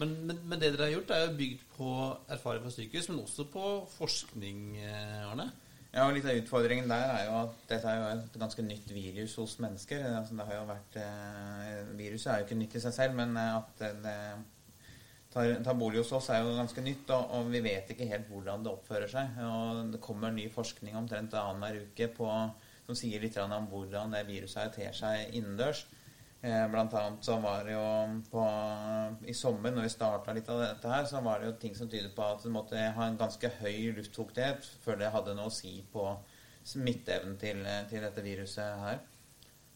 Men, 0.00 0.14
men, 0.26 0.38
men 0.48 0.60
det 0.60 0.72
dere 0.72 0.88
har 0.88 0.94
gjort, 0.94 1.12
er 1.12 1.26
jo 1.26 1.36
bygd 1.36 1.66
på 1.76 1.90
erfaring 2.32 2.64
fra 2.64 2.72
sykehus, 2.72 3.10
men 3.10 3.20
også 3.22 3.44
på 3.52 3.66
forskning, 3.92 4.62
eh, 4.80 5.26
Arne. 5.28 5.50
Ja, 5.92 6.06
og 6.06 6.14
Litt 6.16 6.24
av 6.24 6.38
utfordringen 6.40 6.88
der 6.88 7.02
er 7.12 7.26
jo 7.26 7.34
at 7.42 7.56
dette 7.68 7.90
er 7.90 7.98
jo 7.98 8.06
et 8.14 8.38
ganske 8.40 8.64
nytt 8.64 8.88
virus 8.96 9.34
hos 9.36 9.58
mennesker. 9.60 10.06
Altså, 10.08 10.38
det 10.38 10.46
har 10.48 10.56
jo 10.56 10.64
vært, 10.70 10.96
eh, 11.02 11.92
viruset 11.98 12.32
er 12.32 12.40
jo 12.40 12.46
ikke 12.46 12.60
nytt 12.62 12.76
i 12.78 12.84
seg 12.86 12.96
selv, 12.96 13.18
men 13.18 13.36
eh, 13.36 13.58
at 13.58 13.84
det 14.06 14.16
tar, 15.34 15.52
tar 15.64 15.76
bolig 15.76 16.00
hos 16.00 16.14
oss 16.16 16.30
er 16.32 16.40
jo 16.40 16.56
ganske 16.56 16.84
nytt, 16.84 17.12
og, 17.12 17.36
og 17.36 17.52
vi 17.52 17.60
vet 17.64 17.92
ikke 17.92 18.08
helt 18.08 18.32
hvordan 18.32 18.64
det 18.64 18.72
oppfører 18.72 19.12
seg. 19.12 19.36
Og 19.44 19.92
Det 19.92 20.00
kommer 20.08 20.32
ny 20.32 20.48
forskning 20.52 20.96
omtrent 20.96 21.36
annenhver 21.36 21.84
uke 21.84 22.08
på, 22.16 22.30
som 22.86 22.98
sier 22.98 23.20
litt 23.20 23.36
om 23.44 23.68
hvordan 23.68 24.16
det 24.16 24.24
viruset 24.32 24.72
ter 24.78 24.96
seg 24.96 25.36
innendørs. 25.36 25.84
Eh, 26.42 26.68
Blant 26.68 26.94
annet 26.98 27.22
så 27.22 27.36
var 27.38 27.62
det 27.64 27.76
jo 27.76 27.86
på, 28.32 28.44
i 29.30 29.34
sommer, 29.34 29.70
når 29.70 29.86
vi 29.86 29.92
starta 29.94 30.34
litt 30.34 30.48
av 30.50 30.58
dette 30.64 30.90
her, 30.90 31.04
så 31.06 31.20
var 31.22 31.38
det 31.38 31.52
jo 31.52 31.58
ting 31.62 31.76
som 31.78 31.90
tydet 31.90 32.10
på 32.16 32.24
at 32.26 32.42
du 32.42 32.50
måtte 32.50 32.80
ha 32.96 33.06
en 33.06 33.18
ganske 33.20 33.50
høy 33.60 33.92
luftfuktighet 33.98 34.66
før 34.82 34.98
det 34.98 35.12
hadde 35.14 35.36
noe 35.38 35.52
å 35.52 35.54
si 35.54 35.76
på 35.92 36.08
smitteevnen 36.66 37.38
til, 37.38 37.62
til 37.90 38.02
dette 38.02 38.26
viruset 38.26 38.82
her. 38.82 38.98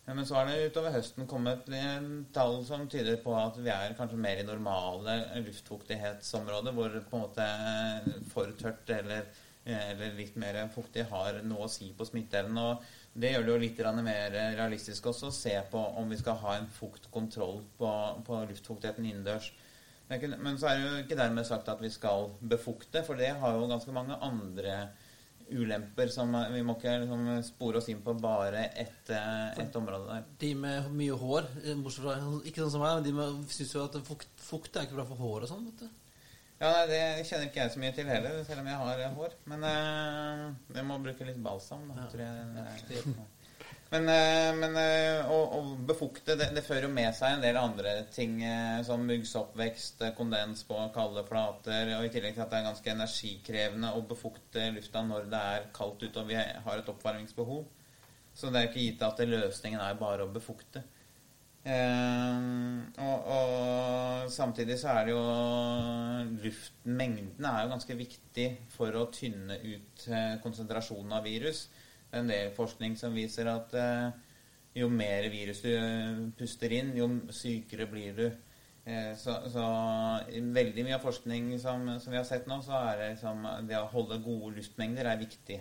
Men 0.07 0.26
så 0.26 0.37
har 0.38 0.46
det 0.46 0.68
utover 0.70 0.94
høsten 0.94 1.26
kommet 1.31 1.66
en 1.74 2.26
tall 2.35 2.61
som 2.66 2.85
tyder 2.90 3.16
på 3.22 3.33
at 3.35 3.57
vi 3.59 3.70
er 3.74 3.94
kanskje 3.98 4.18
mer 4.22 4.38
i 4.38 4.46
normale 4.46 5.16
luftfuktighetsområder, 5.46 6.74
hvor 6.74 6.94
på 7.11 7.18
en 7.18 7.24
måte 7.24 7.48
for 8.31 8.52
tørt 8.59 8.90
eller, 8.94 9.26
eller 9.66 10.14
litt 10.18 10.38
mer 10.38 10.61
fuktig 10.74 11.09
har 11.11 11.40
noe 11.46 11.66
å 11.66 11.70
si 11.70 11.90
på 11.94 12.07
smitteevnen. 12.07 12.62
Og 12.62 13.06
det 13.16 13.33
gjør 13.33 13.46
det 13.46 13.52
jo 13.52 13.61
litt 13.62 13.81
mer 14.05 14.35
realistisk 14.59 15.07
også 15.11 15.31
å 15.31 15.35
se 15.35 15.55
på 15.70 15.81
om 16.00 16.11
vi 16.12 16.18
skal 16.20 16.37
ha 16.42 16.57
en 16.59 16.68
fuktkontroll 16.68 17.62
på, 17.79 17.92
på 18.26 18.42
luftfuktigheten 18.50 19.09
innendørs. 19.09 19.50
Men 20.09 20.59
så 20.61 20.70
er 20.70 20.79
det 20.79 20.87
jo 20.87 21.02
ikke 21.02 21.18
dermed 21.18 21.48
sagt 21.48 21.68
at 21.72 21.83
vi 21.83 21.90
skal 21.90 22.31
befukte, 22.40 23.02
for 23.07 23.18
det 23.18 23.33
har 23.40 23.57
jo 23.57 23.66
ganske 23.70 23.94
mange 23.94 24.18
andre 24.22 24.76
ulemper 25.46 26.11
som 26.11 26.33
vi 26.52 26.62
må 26.66 26.74
ikke 26.74 26.96
liksom 27.05 27.29
spore 27.46 27.81
oss 27.81 27.88
inn 27.90 28.02
på 28.02 28.16
bare 28.18 28.64
ett 28.83 29.11
et 29.14 29.76
område 29.79 30.09
der. 30.09 30.24
De 30.42 30.55
med 30.59 30.88
mye 30.94 31.18
hår, 31.20 31.46
eh, 31.62 31.76
bortsett 31.79 32.07
fra 32.07 32.16
Ikke 32.42 32.64
sånn 32.64 32.72
som 32.74 32.83
meg, 32.83 33.07
men 33.14 33.44
de 33.46 33.55
syns 33.55 33.74
jo 33.74 33.85
at 33.85 33.98
fukt, 34.07 34.33
fukt 34.42 34.76
er 34.76 34.88
ikke 34.88 34.98
bra 34.98 35.07
for 35.07 35.22
hår 35.22 35.46
og 35.46 35.52
sånn. 35.52 35.68
vet 35.70 35.87
du. 35.87 36.06
Ja, 36.57 36.71
nei, 36.73 36.85
Det 36.88 37.25
kjenner 37.29 37.51
ikke 37.51 37.64
jeg 37.64 37.73
så 37.75 37.81
mye 37.83 37.95
til 37.97 38.09
heller, 38.09 38.37
selv 38.49 38.62
om 38.62 38.69
jeg 38.71 38.81
har 38.81 39.01
eh, 39.05 39.16
hår. 39.19 39.33
Men 39.53 39.64
uh, 39.69 40.45
jeg 40.73 40.85
må 40.88 41.01
bruke 41.05 41.27
litt 41.29 41.40
balsam. 41.45 41.83
Da, 41.92 42.07
tror 42.12 42.23
jeg. 42.25 42.85
det 42.88 43.27
Men, 43.92 44.09
uh, 44.09 44.49
men 44.57 44.79
uh, 44.81 45.29
å, 45.31 45.37
å 45.59 45.61
befukte, 45.87 46.35
det, 46.40 46.49
det 46.57 46.64
fører 46.66 46.88
jo 46.88 46.95
med 46.97 47.12
seg 47.14 47.37
en 47.37 47.45
del 47.45 47.61
andre 47.61 47.92
ting, 48.14 48.40
som 48.88 49.05
muggsoppvekst, 49.07 50.03
kondens 50.16 50.64
på 50.66 50.81
kalde 50.97 51.23
flater, 51.29 51.92
og 51.99 52.09
i 52.09 52.11
tillegg 52.14 52.35
til 52.35 52.47
at 52.47 52.51
det 52.51 52.62
er 52.62 52.69
ganske 52.71 52.95
energikrevende 52.97 53.92
å 53.95 54.03
befukte 54.09 54.71
lufta 54.75 55.05
når 55.07 55.31
det 55.31 55.45
er 55.53 55.71
kaldt 55.77 56.03
ute 56.09 56.25
og 56.25 56.33
vi 56.33 56.40
har 56.40 56.81
et 56.81 56.92
oppvarmingsbehov. 56.97 57.62
Så 58.37 58.51
det 58.53 58.62
er 58.62 58.71
ikke 58.71 58.83
gitt 58.88 59.05
at 59.05 59.23
løsningen 59.29 59.81
er 59.81 60.01
bare 60.01 60.25
å 60.25 60.33
befukte. 60.33 60.83
Eh, 61.66 62.37
og, 63.02 63.24
og 63.26 64.31
samtidig 64.31 64.76
så 64.79 64.92
er 64.92 65.09
det 65.09 65.16
jo 65.16 65.22
Luftmengden 66.44 67.48
er 67.48 67.64
jo 67.64 67.72
ganske 67.72 67.96
viktig 67.98 68.46
for 68.70 68.94
å 68.94 69.09
tynne 69.11 69.59
ut 69.64 70.07
eh, 70.07 70.37
konsentrasjonen 70.44 71.16
av 71.18 71.26
virus. 71.26 71.66
Det 72.07 72.14
er 72.14 72.22
en 72.22 72.31
del 72.31 72.55
forskning 72.55 72.94
som 73.00 73.16
viser 73.18 73.50
at 73.50 73.74
eh, 73.74 74.14
jo 74.79 74.88
mer 74.92 75.26
virus 75.33 75.64
du 75.64 75.72
eh, 75.72 76.22
puster 76.38 76.74
inn, 76.76 76.94
jo 76.98 77.09
sykere 77.35 77.88
blir 77.90 78.14
du. 78.18 78.26
Eh, 78.87 79.12
så, 79.18 79.40
så 79.50 79.66
veldig 80.31 80.87
mye 80.87 81.00
av 81.00 81.02
forskning 81.02 81.57
som, 81.59 81.88
som 81.98 82.14
vi 82.14 82.20
har 82.20 82.29
sett 82.29 82.46
nå, 82.46 82.61
så 82.62 82.79
er 82.92 83.00
det 83.00 83.09
liksom 83.16 83.42
det 83.66 83.81
å 83.81 83.88
holde 83.90 84.22
gode 84.22 84.55
luftmengder 84.61 85.11
er 85.11 85.18
viktig. 85.24 85.59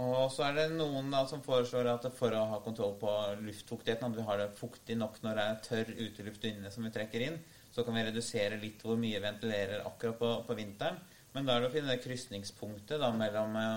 Og 0.00 0.30
så 0.32 0.46
er 0.46 0.56
det 0.56 0.66
noen 0.72 1.10
da 1.12 1.22
som 1.28 1.42
foreslår 1.44 1.88
at 1.92 2.06
for 2.16 2.32
å 2.32 2.44
ha 2.52 2.60
kontroll 2.64 2.94
på 3.00 3.10
luftfuktigheten, 3.42 4.06
at 4.08 4.16
vi 4.16 4.26
har 4.26 4.40
det 4.40 4.52
fuktig 4.58 4.96
nok 4.96 5.18
når 5.24 5.36
det 5.36 5.46
er 5.46 5.64
tørr 5.66 5.90
uteluft 5.98 6.46
inne 6.48 6.70
som 6.72 6.86
vi 6.86 6.92
trekker 6.94 7.24
inn, 7.26 7.40
så 7.74 7.84
kan 7.86 7.96
vi 7.96 8.06
redusere 8.06 8.58
litt 8.62 8.82
hvor 8.86 8.98
mye 9.00 9.20
ventilerer 9.22 9.84
akkurat 9.86 10.18
på, 10.20 10.30
på 10.46 10.56
vinteren. 10.58 11.00
Men 11.34 11.46
da 11.46 11.54
er 11.54 11.62
det 11.62 11.70
å 11.70 11.74
finne 11.74 11.92
det 11.92 12.02
krysningspunktet 12.02 13.04
mellom 13.18 13.58
å, 13.60 13.68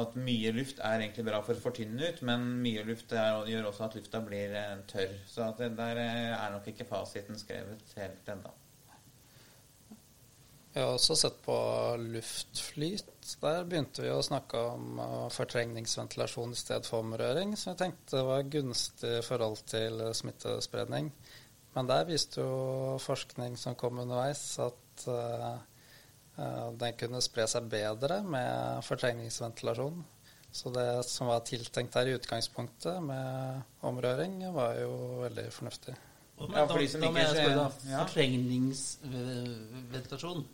at 0.00 0.16
mye 0.28 0.52
luft 0.54 0.82
er 0.84 1.00
egentlig 1.00 1.26
bra 1.30 1.40
for 1.46 1.56
å 1.56 1.64
fortynne 1.64 2.10
ut, 2.10 2.24
men 2.26 2.44
mye 2.64 2.84
luft 2.86 3.14
er, 3.16 3.40
gjør 3.50 3.70
også 3.70 3.86
at 3.86 3.96
lufta 3.98 4.22
blir 4.26 4.56
eh, 4.56 4.74
tørr. 4.90 5.14
Så 5.30 5.48
det 5.58 5.72
der 5.78 6.02
eh, 6.04 6.34
er 6.36 6.52
nok 6.54 6.68
ikke 6.70 6.88
fasiten 6.90 7.38
skrevet 7.40 7.96
helt 7.98 8.34
ennå. 8.36 8.59
Vi 10.72 10.80
har 10.80 10.92
også 10.94 11.16
sett 11.18 11.40
på 11.42 11.54
luftflyt. 11.98 13.06
Der 13.42 13.64
begynte 13.66 14.04
vi 14.04 14.10
å 14.14 14.22
snakke 14.22 14.58
om 14.70 15.00
uh, 15.02 15.26
fortrengningsventilasjon 15.34 16.52
i 16.54 16.58
stedet 16.58 16.86
for 16.86 17.02
omrøring, 17.02 17.56
som 17.58 17.72
jeg 17.72 17.80
tenkte 17.80 18.22
var 18.26 18.46
gunstig 18.52 19.16
i 19.18 19.24
forhold 19.26 19.58
til 19.70 20.00
uh, 20.04 20.12
smittespredning. 20.14 21.10
Men 21.74 21.90
der 21.90 22.06
viste 22.06 22.40
jo 22.42 22.98
forskning 23.02 23.56
som 23.58 23.74
kom 23.78 23.98
underveis, 24.02 24.58
at 24.62 25.06
uh, 25.10 25.58
den 26.80 26.92
kunne 26.98 27.20
spre 27.22 27.46
seg 27.50 27.66
bedre 27.70 28.22
med 28.22 28.84
fortrengningsventilasjon. 28.86 30.04
Så 30.50 30.70
det 30.74 31.04
som 31.06 31.26
var 31.30 31.40
tiltenkt 31.46 31.94
her 31.98 32.06
i 32.10 32.14
utgangspunktet 32.18 33.02
med 33.02 33.62
omrøring, 33.86 34.52
var 34.54 34.74
jo 34.78 34.92
veldig 35.26 35.52
fornuftig. 35.54 35.94
Ja, 36.40 36.64
for 36.64 36.80
de 36.80 36.86
som 36.88 37.02
ikke 37.04 37.26
ser. 37.34 37.58
Fortrengningsventilasjon. 37.90 40.46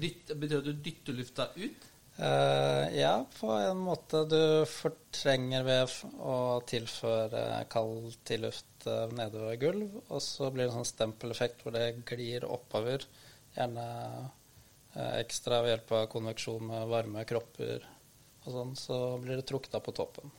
Dytt, 0.00 0.32
betyr 0.32 0.54
det 0.54 0.60
at 0.62 0.68
du 0.68 0.84
dytter 0.86 1.16
lufta 1.16 1.48
ut? 1.56 1.88
Uh, 2.18 2.92
ja, 2.96 3.24
på 3.40 3.50
en 3.50 3.80
måte. 3.86 4.24
Du 4.28 4.64
fortrenger 4.68 5.64
ved 5.64 5.94
å 6.20 6.60
tilføre 6.68 7.62
kald 7.72 8.18
til 8.28 8.44
luft 8.46 8.86
uh, 8.86 9.08
nedover 9.16 9.56
gulv, 9.60 9.96
og 10.08 10.20
så 10.24 10.50
blir 10.52 10.66
det 10.66 10.72
en 10.72 10.82
sånn 10.82 10.92
stempeleffekt 10.92 11.64
hvor 11.64 11.76
det 11.76 12.04
glir 12.08 12.44
oppover. 12.44 13.06
Gjerne 13.56 13.86
uh, 14.96 15.14
ekstra 15.22 15.62
ved 15.64 15.76
hjelp 15.76 15.96
av 16.02 16.06
konveksjon 16.12 16.68
med 16.68 16.92
varme 16.92 17.24
kropper 17.28 17.88
og 18.42 18.50
sånn, 18.50 18.76
så 18.76 19.00
blir 19.22 19.38
det 19.38 19.48
trukket 19.48 19.78
av 19.78 19.84
på 19.86 19.94
toppen. 19.96 20.32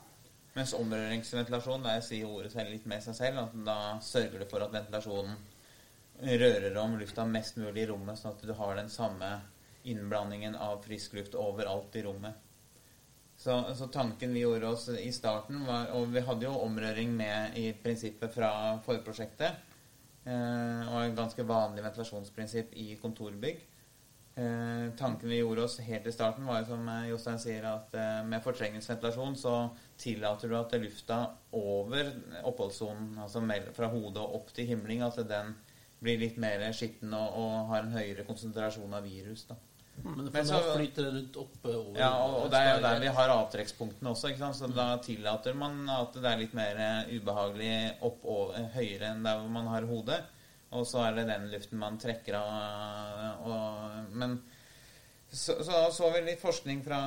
Mens 0.54 0.76
omrøringsventilasjon, 0.78 1.86
der 1.88 2.02
sier 2.06 2.30
ordet 2.30 2.52
selv 2.54 2.70
litt 2.70 2.86
med 2.89 3.02
seg 3.02 3.18
selv, 3.18 3.48
at 3.48 3.54
da 3.66 3.78
sørger 4.06 4.44
du 4.44 4.50
for 4.52 4.62
at 4.62 4.74
ventilasjonen 4.76 5.39
rører 6.24 6.78
om 6.82 6.98
lufta 7.00 7.26
mest 7.26 7.60
mulig 7.60 7.84
i 7.84 7.90
rommet, 7.92 8.20
sånn 8.20 8.36
at 8.36 8.46
du 8.46 8.54
har 8.58 8.78
den 8.80 8.90
samme 8.92 9.36
innblandingen 9.84 10.56
av 10.56 10.82
frisk 10.86 11.18
luft 11.18 11.36
overalt 11.36 11.96
i 12.00 12.04
rommet. 12.06 12.40
Så, 13.36 13.58
så, 13.76 13.88
tanken 13.92 14.34
vi 14.34 14.44
gjorde 14.44 14.70
oss 14.70 14.88
i 14.90 15.10
starten, 15.12 15.66
var 15.66 15.90
Og 15.98 16.12
vi 16.14 16.22
hadde 16.22 16.46
jo 16.46 16.54
omrøring 16.64 17.16
med 17.18 17.58
i 17.60 17.72
prinsippet 17.74 18.32
fra 18.32 18.52
forprosjektet. 18.86 19.58
Eh, 20.24 20.82
og 20.88 21.00
et 21.02 21.18
ganske 21.18 21.44
vanlig 21.44 21.84
ventilasjonsprinsipp 21.84 22.78
i 22.80 22.94
kontorbygg. 23.02 23.66
Eh, 24.36 24.94
tanken 24.98 25.30
vi 25.30 25.38
gjorde 25.38 25.64
oss 25.64 25.80
helt 25.80 26.08
i 26.08 26.12
starten, 26.12 26.46
var 26.46 26.62
jo 26.62 26.72
som 26.72 26.88
eh, 26.90 27.10
Jostein 27.12 27.42
sier, 27.42 27.68
at 27.70 27.94
eh, 27.94 28.22
med 28.26 28.42
fortrengningsventilasjon 28.42 29.36
så 29.38 29.58
tillater 30.02 30.50
du 30.50 30.56
at 30.58 30.74
lufta 30.82 31.20
over 31.54 32.10
oppholdssonen, 32.42 33.12
altså 33.22 33.44
fra 33.78 33.92
hodet 33.94 34.24
og 34.24 34.40
opp 34.40 34.50
til 34.56 34.72
himling, 34.72 35.04
at 35.06 35.20
den 35.30 35.54
blir 36.04 36.20
litt 36.22 36.39
mer 36.42 36.66
skitten 36.76 37.13
og, 37.18 37.38
og, 37.39 37.54
har 37.72 37.86
en 37.86 37.96
høyere 37.96 38.26
konsentrasjon 38.28 38.94
av 38.94 39.08
virus. 39.08 39.46
da. 39.50 39.58
Men, 40.04 40.30
Men 40.34 40.48
så, 40.50 40.60
flyter 40.74 41.06
det 41.06 41.12
rundt 41.13 41.36
oppe 41.38 41.70
over 41.70 42.00
Ja, 42.00 42.10
og, 42.26 42.38
og 42.44 42.48
det 42.52 42.60
er 42.60 42.72
jo 42.72 42.80
der 42.82 43.02
vi 43.04 43.12
har 43.18 43.34
avtrekkspunktene 43.36 44.13
også. 44.13 44.32
ikke 44.32 44.42
sant? 44.42 44.58
Så 44.58 44.70
mm. 44.72 44.78
da 44.78 44.88
tillater 45.06 45.58
man 45.58 45.84
at 45.94 46.18
det 46.18 46.30
er 46.30 46.42
litt 46.42 46.56
mer 46.58 46.82
ubehagelig 47.12 47.76
opp 48.10 48.26
og 48.26 48.56
høyere 48.74 49.12
enn 49.13 49.22
der 49.26 49.39
hvor 49.42 49.54
man 49.54 49.70
har 49.72 49.88
hodet. 49.89 50.24
Og 50.74 50.88
så 50.89 51.04
er 51.06 51.20
det 51.20 51.28
den 51.30 51.52
luften 51.52 51.80
man 51.82 52.00
trekker 52.02 52.39
av. 52.39 53.46
Og, 53.46 54.13
men 54.18 54.39
så, 55.34 55.63
så, 55.63 55.91
så 55.91 56.10
vi 56.13 56.19
litt 56.22 56.41
forskning 56.41 56.84
fra 56.86 56.98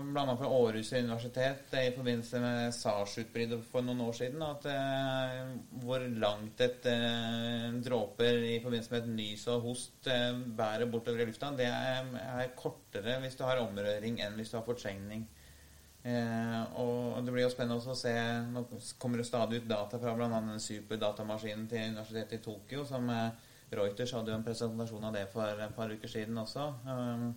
bl.a. 0.00 0.36
fra 0.38 0.48
Århus 0.48 0.92
universitet 0.96 1.74
i 1.76 1.90
forbindelse 1.92 2.38
med 2.40 2.72
SARS-utbruddet 2.72 3.66
for 3.68 3.84
noen 3.84 4.00
år 4.06 4.14
siden. 4.16 4.40
At 4.46 4.64
eh, 4.72 5.50
hvor 5.82 6.06
langt 6.16 6.62
et 6.64 6.88
eh, 6.88 7.66
dråper 7.84 8.40
i 8.48 8.54
forbindelse 8.64 8.94
med 8.94 9.02
et 9.02 9.10
nys 9.18 9.44
og 9.52 9.66
host 9.68 10.08
eh, 10.08 10.30
bærer 10.56 10.88
bortover 10.88 11.20
i 11.20 11.26
lufta, 11.28 11.50
det 11.58 11.66
er, 11.68 12.08
er, 12.22 12.54
kortere 12.56 13.18
hvis 13.20 13.36
du 13.36 13.44
har 13.44 13.60
omrøring 13.60 14.22
enn 14.24 14.38
hvis 14.40 14.54
du 14.54 14.56
har 14.56 14.64
fortrengning. 14.64 15.26
Eh, 16.06 16.62
og 16.80 17.18
det 17.26 17.34
blir 17.34 17.44
jo 17.44 17.50
spennende 17.52 17.92
å 17.92 17.98
se 17.98 18.14
Nå 18.54 18.62
kommer 19.02 19.20
det 19.20 19.26
stadig 19.28 19.60
ut 19.60 19.68
data 19.68 20.00
fra 20.00 20.14
bl.a. 20.16 20.40
superdatamaskinen 20.62 21.68
til 21.68 21.90
universitetet 21.90 22.38
i 22.40 22.44
Tokyo. 22.48 22.86
som 22.88 23.12
eh, 23.12 23.52
Reuters 23.76 24.16
hadde 24.16 24.32
jo 24.32 24.38
en 24.38 24.48
presentasjon 24.48 25.04
av 25.08 25.14
det 25.16 25.26
for 25.32 25.60
et 25.60 25.76
par 25.76 25.92
uker 25.92 26.08
siden 26.08 26.38
også. 26.38 26.70
Um, 26.86 27.28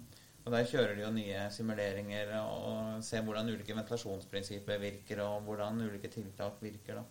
og 0.49 0.55
Der 0.55 0.65
kjører 0.65 0.95
de 0.97 1.03
jo 1.03 1.11
nye 1.13 1.41
simuleringer 1.53 2.31
og, 2.41 3.03
ser 3.05 3.21
hvordan 3.21 3.51
ulike 3.53 3.75
ventilasjonsprinsipper 3.77 4.81
virker, 4.81 5.21
og 5.21 5.43
hvordan 5.45 5.83
ulike 5.85 6.09
tiltak 6.09 6.57
virker. 6.63 6.97
da. 6.97 7.03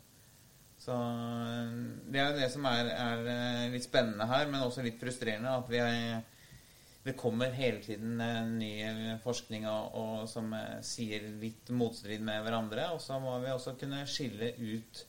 Så 0.83 0.97
eh, 0.97 1.77
Det 2.11 2.19
er 2.19 2.33
jo 2.33 2.41
det 2.41 2.49
som 2.51 2.67
er, 2.67 2.91
er 2.91 3.71
litt 3.71 3.87
spennende 3.87 4.27
her, 4.27 4.51
men 4.51 4.65
også 4.65 4.83
litt 4.83 4.99
frustrerende. 4.99 5.55
At 5.55 5.71
vi 5.71 5.79
er 5.85 6.27
det 7.07 7.15
kommer 7.17 7.55
hele 7.57 7.79
tiden 7.81 8.19
ny 8.59 8.73
forskning 9.23 9.63
og, 9.71 9.95
og 9.97 10.25
som 10.29 10.51
eh, 10.53 10.81
sier 10.85 11.31
litt 11.41 11.71
motstrid 11.71 12.25
med 12.27 12.43
hverandre. 12.45 12.91
Og 12.97 13.01
så 13.01 13.21
må 13.23 13.39
vi 13.45 13.55
også 13.55 13.79
kunne 13.79 14.03
skille 14.11 14.51
ut 14.59 15.05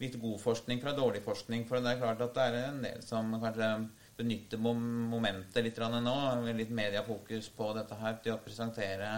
litt 0.00 0.16
god 0.22 0.40
forskning 0.42 0.80
fra 0.82 0.96
dårlig 0.96 1.20
forskning. 1.22 1.68
For 1.68 1.84
det 1.84 1.92
er 1.92 2.00
klart 2.00 2.24
at 2.24 2.34
det 2.34 2.48
er 2.48 2.58
en 2.70 2.80
del 2.86 3.04
som 3.04 3.36
kanskje 3.36 3.70
benytter 4.18 4.60
momentet 4.60 5.64
litt 5.64 5.78
nå, 5.78 6.16
litt 6.54 6.70
mediafokus 6.70 7.48
på 7.56 7.72
dette 7.76 7.98
her, 8.00 8.20
til 8.22 8.36
å 8.36 8.42
presentere 8.44 9.10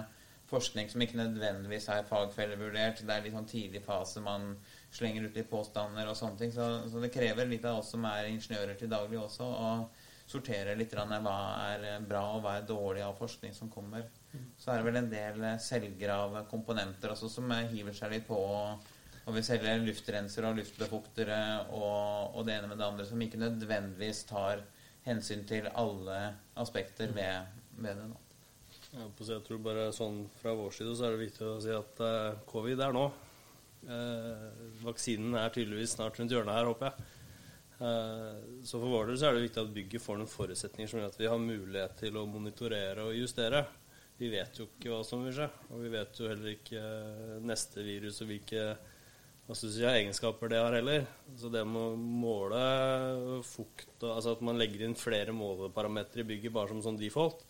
forskning 0.47 0.89
som 0.89 1.03
ikke 1.03 1.19
nødvendigvis 1.19 1.89
er 1.91 2.07
fagfellevurdert. 2.07 3.03
Det 3.03 3.15
er 3.15 3.25
litt 3.25 3.35
sånn 3.35 3.49
tidlig 3.51 3.83
fase 3.85 4.23
man 4.23 4.53
slenger 4.95 5.27
ut 5.27 5.39
litt 5.39 5.51
påstander 5.51 6.07
og 6.09 6.17
sånne 6.19 6.41
ting. 6.41 6.53
Så, 6.55 6.67
så 6.91 7.03
det 7.03 7.13
krever 7.15 7.49
litt 7.51 7.67
av 7.67 7.81
oss 7.81 7.91
som 7.95 8.07
er 8.09 8.31
ingeniører 8.31 8.79
til 8.79 8.93
daglig 8.93 9.19
også. 9.21 9.47
å 9.47 9.71
sortere 10.27 10.75
litt 10.75 10.95
hva 10.95 11.37
er 11.71 12.03
bra 12.03 12.23
og 12.35 12.43
hva 12.43 12.57
er 12.59 12.67
dårlig 12.67 13.03
av 13.07 13.15
forskning 13.19 13.55
som 13.55 13.71
kommer. 13.71 14.09
Så 14.59 14.73
er 14.73 14.81
det 14.81 14.89
vel 14.89 14.99
en 14.99 15.11
del 15.11 15.45
selvgrave 15.63 16.43
komponenter 16.51 17.15
også 17.15 17.31
som 17.31 17.53
hiver 17.71 17.95
seg 17.95 18.13
litt 18.13 18.27
på 18.29 18.41
og 19.27 19.35
vil 19.35 19.43
selge 19.47 19.73
luftrensere 19.83 20.51
og 20.51 20.61
luftbefuktere 20.61 21.39
og, 21.75 22.35
og, 22.37 22.43
det 22.47 22.57
ene 22.57 22.71
med 22.71 22.79
det 22.79 22.87
andre, 22.87 23.07
som 23.09 23.23
ikke 23.23 23.41
nødvendigvis 23.43 24.23
tar 24.29 24.63
hensyn 25.07 25.45
til 25.49 25.69
alle 25.73 26.21
aspekter 26.59 27.13
ved, 27.15 27.59
ved 27.79 28.01
det. 28.01 28.07
nå. 28.11 28.23
Jeg 28.97 29.43
tror 29.45 29.61
bare 29.61 29.91
sånn 29.93 30.23
Fra 30.41 30.55
vår 30.57 30.73
side 30.73 30.95
så 30.97 31.09
er 31.09 31.17
det 31.17 31.27
viktig 31.27 31.47
å 31.47 31.59
si 31.63 31.73
at 31.75 32.03
uh, 32.03 32.39
covid 32.49 32.81
er 32.81 32.95
nå. 32.97 33.07
Uh, 33.87 34.47
vaksinen 34.83 35.37
er 35.39 35.53
tydeligvis 35.55 35.95
snart 35.95 36.19
rundt 36.19 36.33
hjørnet 36.33 36.57
her, 36.57 36.71
håper 36.71 36.91
jeg. 36.91 37.13
Uh, 37.77 38.63
så 38.65 38.81
for 38.81 38.89
vår 38.89 39.11
del 39.11 39.19
så 39.21 39.29
er 39.29 39.37
det 39.37 39.45
viktig 39.47 39.63
at 39.63 39.75
bygget 39.75 40.05
får 40.05 40.21
noen 40.21 40.33
forutsetninger 40.33 40.91
som 40.91 41.03
gjør 41.03 41.11
at 41.11 41.19
vi 41.21 41.29
har 41.29 41.43
mulighet 41.43 41.99
til 42.01 42.17
å 42.17 42.25
monitorere 42.31 43.05
og 43.11 43.19
justere. 43.19 43.67
Vi 44.17 44.31
vet 44.33 44.59
jo 44.59 44.71
ikke 44.71 44.95
hva 44.95 45.03
som 45.05 45.27
vil 45.27 45.35
skje, 45.37 45.51
og 45.69 45.83
vi 45.85 45.93
vet 45.93 46.21
jo 46.23 46.31
heller 46.31 46.55
ikke 46.55 46.85
neste 47.45 47.85
virus 47.85 48.23
og 48.25 48.31
hvilke 48.31 48.63
hva 49.47 49.55
synes 49.55 49.77
jeg, 49.79 50.03
egenskaper 50.03 50.51
det 50.51 50.59
har 50.59 50.75
heller. 50.75 51.05
Så 51.39 51.51
det 51.55 51.63
med 51.69 51.79
å 51.79 51.97
måle 51.97 52.63
fukt 53.47 54.03
Altså 54.03 54.35
at 54.35 54.43
man 54.45 54.59
legger 54.59 54.83
inn 54.87 54.97
flere 54.99 55.35
måleparametere 55.35 56.25
i 56.25 56.31
bygget 56.33 56.55
bare 56.55 56.73
som 56.73 56.83
sånn 56.85 56.99
default, 57.01 57.45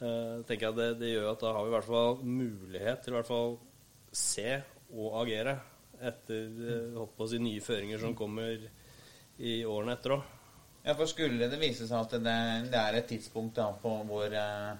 eh, 0.00 0.38
tenker 0.46 0.70
jeg 0.70 0.78
det, 0.78 0.88
det, 1.02 1.10
gjør 1.12 1.32
at 1.32 1.42
da 1.42 1.52
har 1.56 1.66
vi 1.66 1.72
i 1.72 1.74
hvert 1.74 1.88
fall 1.90 2.22
mulighet 2.22 3.02
til 3.04 3.12
i 3.12 3.16
hvert 3.18 3.28
fall 3.28 3.58
se 4.16 4.48
og 4.94 5.18
agere 5.20 5.58
etter 6.00 6.64
eh, 6.70 6.96
å 6.96 7.28
si, 7.28 7.42
nye 7.42 7.64
føringer 7.64 8.00
som 8.00 8.16
kommer 8.16 8.66
i 9.36 9.58
årene 9.68 9.96
etter 9.98 10.16
òg. 10.16 10.32
Ja, 10.86 10.94
for 10.94 11.10
skulle 11.10 11.48
det 11.50 11.58
vise 11.58 11.88
seg 11.88 11.98
at 11.98 12.12
det, 12.22 12.40
det 12.70 12.78
er 12.78 12.96
et 12.96 13.08
tidspunkt 13.10 13.58
da, 13.58 13.72
på 13.82 13.90
hvor, 14.06 14.30
eh, 14.30 14.74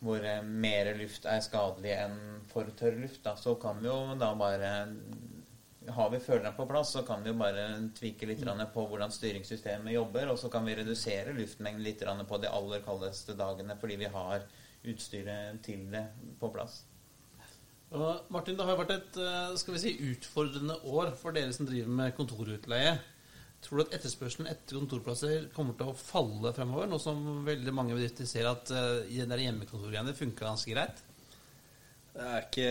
hvor 0.00 0.24
eh, 0.24 0.40
mer 0.42 0.94
luft 0.96 1.28
er 1.28 1.42
skadelig 1.44 1.92
enn 1.98 2.20
for 2.48 2.70
tørr 2.78 2.96
luft, 3.02 3.20
da, 3.26 3.36
så 3.36 3.54
kan 3.60 3.82
vi 3.82 3.90
jo 3.90 3.98
da 4.18 4.32
bare 4.38 4.70
Har 5.94 6.10
vi 6.10 6.18
føleren 6.22 6.56
på 6.56 6.66
plass, 6.66 6.92
så 6.96 7.02
kan 7.06 7.22
vi 7.22 7.30
jo 7.30 7.38
bare 7.38 7.66
tvike 7.94 8.26
litt 8.26 8.42
på 8.74 8.86
hvordan 8.90 9.12
styringssystemet 9.14 9.94
jobber, 9.94 10.32
og 10.32 10.38
så 10.38 10.50
kan 10.50 10.66
vi 10.66 10.74
redusere 10.78 11.34
luftmengden 11.36 11.84
litt 11.84 12.02
på 12.02 12.38
de 12.42 12.50
aller 12.50 12.82
kaldeste 12.82 13.36
dagene 13.38 13.76
fordi 13.80 13.96
vi 13.96 14.10
har 14.10 14.46
utstyret 14.86 15.62
til 15.62 15.86
det 15.90 16.04
på 16.40 16.50
plass. 16.54 16.84
Og 17.94 18.26
Martin, 18.34 18.56
det 18.58 18.66
har 18.66 18.78
vært 18.80 18.94
et 18.96 19.18
eh, 19.22 19.52
skal 19.60 19.76
vi 19.76 19.82
si, 19.82 19.92
utfordrende 20.10 20.80
år 20.90 21.12
for 21.18 21.36
dere 21.36 21.52
som 21.54 21.68
driver 21.68 21.92
med 22.00 22.16
kontorutleie. 22.16 22.96
Tror 23.62 23.78
du 23.78 23.84
at 23.86 23.94
etterspørselen 23.98 24.50
etter 24.50 24.78
kontorplasser 24.78 25.46
kommer 25.54 25.76
til 25.78 25.90
å 25.90 25.98
falle 25.98 26.52
fremover, 26.54 26.90
nå 26.90 26.98
som 27.02 27.44
veldig 27.46 27.74
mange 27.74 27.94
bedrifter 27.96 28.28
ser 28.28 28.48
at 28.50 28.70
uh, 28.74 29.06
hjemmekontorgreiene 29.10 30.14
funker 30.18 30.50
ganske 30.50 30.74
greit? 30.74 31.00
Det 32.16 32.24
er 32.24 32.44
ikke 32.46 32.68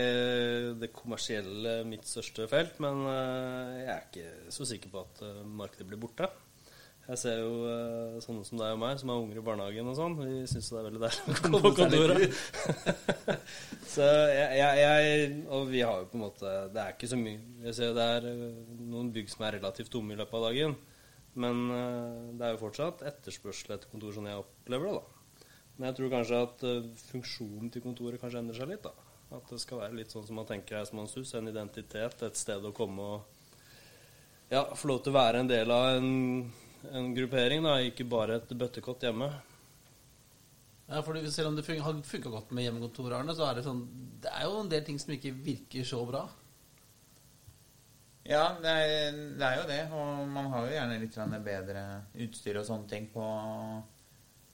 det 0.80 0.88
kommersielle 0.94 1.76
mitt 1.86 2.08
største 2.08 2.48
felt, 2.50 2.80
men 2.82 3.04
eh, 3.06 3.76
jeg 3.78 3.92
er 3.92 4.08
ikke 4.08 4.54
så 4.56 4.66
sikker 4.66 4.90
på 4.90 5.04
at 5.04 5.22
eh, 5.22 5.44
markedet 5.46 5.86
blir 5.86 6.00
borte. 6.02 6.26
Jeg 7.06 7.20
ser 7.20 7.36
jo 7.38 7.50
uh, 7.62 8.16
sånne 8.18 8.42
som 8.42 8.58
deg 8.58 8.72
og 8.74 8.80
meg, 8.82 8.96
som 8.98 9.12
har 9.12 9.20
unger 9.22 9.38
i 9.38 9.44
barnehagen 9.46 9.90
og 9.92 9.94
sånn. 9.94 10.16
Vi 10.18 10.40
syns 10.50 10.72
det 10.72 10.80
er 10.80 10.86
veldig 10.88 11.02
deilig 11.04 11.20
å 11.30 11.36
komme 11.44 11.60
på 11.62 11.70
kontoret. 11.76 12.40
så 13.94 14.08
jeg, 14.32 14.56
jeg, 14.58 14.80
jeg, 14.82 15.36
Og 15.54 15.70
vi 15.70 15.84
har 15.86 16.02
jo 16.02 16.08
på 16.10 16.18
en 16.18 16.24
måte 16.24 16.56
Det 16.74 16.82
er 16.82 16.96
ikke 16.96 17.12
så 17.12 17.20
mye. 17.20 17.44
Jeg 17.68 17.78
ser 17.78 17.94
det 17.94 18.08
er 18.16 18.26
noen 18.90 19.14
bygg 19.14 19.30
som 19.30 19.46
er 19.46 19.60
relativt 19.60 19.94
tomme 19.94 20.16
i 20.16 20.18
løpet 20.18 20.34
av 20.40 20.48
dagen. 20.48 20.74
Men 21.38 21.62
det 21.70 22.48
er 22.48 22.56
jo 22.56 22.62
fortsatt 22.64 23.06
etterspørsel 23.06 23.76
etter 23.76 23.92
kontor, 23.92 24.10
sånn 24.16 24.26
jeg 24.26 24.42
opplever 24.42 24.90
det. 24.90 24.98
da. 24.98 25.46
Men 25.76 25.92
jeg 25.92 26.00
tror 26.00 26.14
kanskje 26.16 26.44
at 26.48 26.70
funksjonen 27.12 27.70
til 27.70 27.86
kontoret 27.86 28.18
kanskje 28.18 28.42
endrer 28.42 28.64
seg 28.64 28.74
litt. 28.74 28.82
da. 28.82 29.05
At 29.34 29.48
det 29.50 29.58
skal 29.58 29.82
være 29.82 29.96
litt 29.98 30.12
sånn 30.14 30.26
som 30.26 30.38
man 30.38 30.46
tenker 30.46 30.78
her 30.78 30.86
som 30.86 31.00
man 31.00 31.10
en 31.10 31.50
identitet, 31.50 32.22
et 32.22 32.38
sted 32.38 32.62
å 32.62 32.74
komme 32.76 33.02
og 33.02 33.32
ja, 34.52 34.62
få 34.78 34.92
lov 34.92 35.02
til 35.02 35.10
å 35.10 35.18
være 35.18 35.42
en 35.42 35.50
del 35.50 35.72
av 35.74 35.96
en 35.96 36.14
en 36.92 37.14
gruppering, 37.14 37.62
da, 37.64 37.76
ikke 37.82 38.06
bare 38.08 38.40
et 38.40 38.56
bøttekott 38.58 39.04
hjemme. 39.06 39.30
Ja, 40.86 41.02
for 41.02 41.18
Selv 41.34 41.50
om 41.50 41.56
det 41.56 41.64
fun 41.66 41.82
har 41.82 42.02
funka 42.06 42.30
godt 42.30 42.52
med 42.54 42.66
hjemmekontor, 42.66 43.14
Arne, 43.16 43.34
så 43.34 43.48
er 43.48 43.58
det 43.58 43.66
sånn 43.66 43.80
Det 44.22 44.30
er 44.30 44.44
jo 44.46 44.60
en 44.60 44.70
del 44.70 44.84
ting 44.86 45.00
som 45.02 45.14
ikke 45.16 45.34
virker 45.34 45.86
så 45.86 46.04
bra. 46.06 46.22
Ja, 48.26 48.56
det 48.62 48.70
er, 48.70 49.18
det 49.38 49.48
er 49.48 49.58
jo 49.60 49.66
det. 49.70 49.80
Og 49.94 50.22
man 50.30 50.50
har 50.52 50.66
jo 50.66 50.76
gjerne 50.76 51.00
litt 51.02 51.18
bedre 51.46 51.84
utstyr 52.26 52.60
og 52.60 52.68
sånne 52.68 52.90
ting 52.90 53.10
på, 53.10 53.26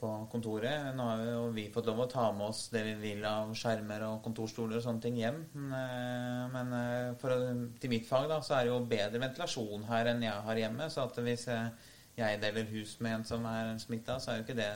på 0.02 0.10
kontoret. 0.32 0.90
Nå 0.98 1.06
har 1.06 1.22
jo 1.28 1.46
vi 1.54 1.68
fått 1.72 1.86
lov 1.88 2.02
å 2.04 2.10
ta 2.10 2.26
med 2.34 2.50
oss 2.50 2.66
det 2.74 2.82
vi 2.90 2.94
vil 3.00 3.24
av 3.28 3.54
skjermer 3.56 4.02
og 4.08 4.20
kontorstoler 4.24 4.80
og 4.80 4.84
sånne 4.84 5.04
ting 5.06 5.20
hjem. 5.22 5.38
Men, 5.54 6.52
men 6.52 6.76
for, 7.22 7.46
til 7.78 7.94
mitt 7.94 8.10
fag 8.10 8.26
da, 8.32 8.42
så 8.42 8.58
er 8.58 8.66
det 8.66 8.74
jo 8.74 8.82
bedre 8.90 9.22
ventilasjon 9.22 9.86
her 9.88 10.10
enn 10.12 10.26
jeg 10.26 10.46
har 10.48 10.62
hjemme. 10.64 10.90
Så 10.90 11.06
at 11.06 11.22
hvis 11.22 11.46
jeg 11.52 11.70
jeg 12.16 12.40
deler 12.42 12.68
hus 12.68 12.98
med 13.00 13.14
en 13.16 13.22
som 13.24 13.44
er 13.48 13.70
smitta, 13.80 14.18
så 14.20 14.32
er 14.32 14.40
jo 14.40 14.44
ikke 14.44 14.58
det 14.58 14.72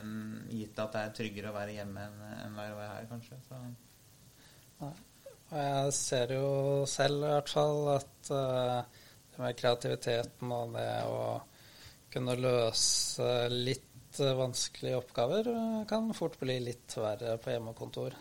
gitt 0.57 0.79
at 0.81 0.95
det 0.95 1.01
er 1.03 1.17
tryggere 1.19 1.51
å 1.51 1.57
være 1.57 1.75
hjemme 1.75 2.05
enn 2.07 2.23
en 2.47 2.55
være 2.57 2.87
her, 2.89 3.03
kanskje. 3.11 3.37
Så. 3.45 3.59
Nei. 4.81 4.93
Og 5.47 5.59
jeg 5.61 5.91
ser 5.95 6.33
jo 6.33 6.47
selv 6.89 7.21
i 7.21 7.29
hvert 7.35 7.51
fall 7.51 7.91
at 7.93 8.31
uh, 8.33 9.03
det 9.31 9.43
med 9.43 9.59
kreativiteten 9.59 10.51
og 10.51 10.73
det 10.73 10.89
å 11.07 11.21
kunne 12.11 12.35
løse 12.41 13.29
litt 13.53 13.86
vanskelige 14.19 14.99
oppgaver 14.99 15.49
uh, 15.51 15.81
kan 15.89 16.09
fort 16.17 16.37
bli 16.41 16.59
litt 16.65 16.97
verre 16.99 17.37
på 17.41 17.53
hjemmekontor. 17.53 18.15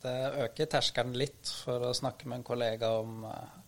Det 0.00 0.16
øker 0.46 0.70
terskelen 0.72 1.16
litt 1.18 1.50
for 1.64 1.90
å 1.90 1.96
snakke 1.96 2.28
med 2.30 2.40
en 2.40 2.46
kollega 2.46 2.92
om 3.02 3.24
uh, 3.28 3.58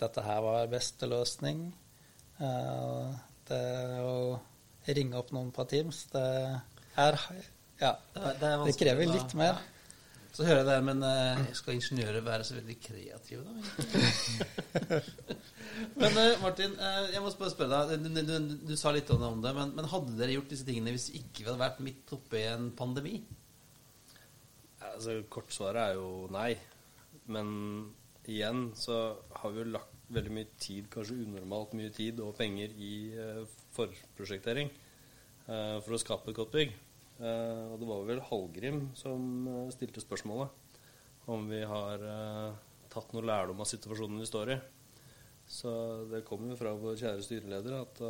dette 0.00 0.24
her 0.24 0.40
var 0.44 0.70
beste 0.72 1.08
løsning. 1.08 1.66
Det 2.40 3.64
å 4.00 4.14
ringe 4.88 5.18
opp 5.20 5.34
noen 5.36 5.50
på 5.52 5.66
Teams, 5.68 6.06
det 6.14 6.24
er 6.96 7.18
Ja. 7.80 7.90
Det, 8.14 8.32
det, 8.40 8.52
det 8.64 8.76
krever 8.80 9.12
litt 9.12 9.34
mer. 9.36 9.60
Ja. 9.60 9.79
Så 10.40 10.46
hører 10.48 10.62
det, 10.64 10.76
men 10.86 11.02
uh, 11.04 11.40
skal 11.52 11.74
ingeniører 11.76 12.22
være 12.24 12.44
så 12.48 12.54
veldig 12.56 12.76
kreative, 12.80 13.42
da? 13.44 15.00
men 16.00 16.16
uh, 16.22 16.38
Martin, 16.40 16.72
uh, 16.80 17.10
jeg 17.12 17.20
må 17.20 17.32
bare 17.42 17.52
spørre 17.52 17.80
deg. 17.90 18.06
Du, 18.06 18.08
du, 18.08 18.22
du, 18.24 18.54
du, 18.70 18.72
sa 18.80 18.88
litt 18.96 19.12
om 19.12 19.42
det, 19.44 19.52
men, 19.52 19.74
men, 19.76 19.90
hadde 19.92 20.16
dere 20.16 20.38
gjort 20.38 20.48
disse 20.54 20.64
tingene 20.64 20.94
hvis 20.96 21.10
ikke 21.18 21.42
vi 21.42 21.48
hadde 21.50 21.60
vært 21.60 21.84
midt 21.84 22.14
oppe 22.16 22.40
i 22.40 22.46
en 22.54 22.70
pandemi? 22.78 23.18
Altså, 24.88 25.18
Kortsvaret 25.28 25.90
er 25.90 26.00
jo 26.00 26.08
nei. 26.32 26.54
Men 27.28 27.52
igjen 28.24 28.70
så 28.80 29.02
har 29.42 29.52
vi 29.52 29.60
jo 29.60 29.70
lagt 29.76 29.92
veldig 30.08 30.38
mye 30.38 30.54
tid, 30.56 30.88
kanskje 30.88 31.20
unormalt 31.20 31.76
mye 31.76 31.92
tid 32.00 32.24
og 32.24 32.32
penger 32.40 32.72
i 32.80 32.94
uh, 33.12 33.44
forprosjektering 33.76 34.72
uh, 34.72 35.76
for 35.84 35.98
å 35.98 36.00
skape 36.00 36.32
et 36.32 36.40
godt 36.40 36.56
bygg. 36.56 36.80
Uh, 37.20 37.72
og 37.72 37.78
det 37.80 37.88
var 37.88 38.04
vel 38.08 38.22
Hallgrim 38.30 38.82
som 38.96 39.48
stilte 39.74 40.00
spørsmålet 40.00 41.28
om 41.30 41.44
vi 41.50 41.60
har 41.68 42.02
tatt 42.90 43.12
noe 43.14 43.22
lærdom 43.22 43.60
av 43.62 43.68
situasjonen 43.68 44.18
vi 44.18 44.26
står 44.26 44.50
i. 44.50 44.56
Så 45.46 45.70
det 46.10 46.24
kommer 46.26 46.50
jo 46.50 46.56
fra 46.58 46.72
vår 46.74 46.96
kjære 46.98 47.22
styreleder 47.22 47.76
at 47.76 48.00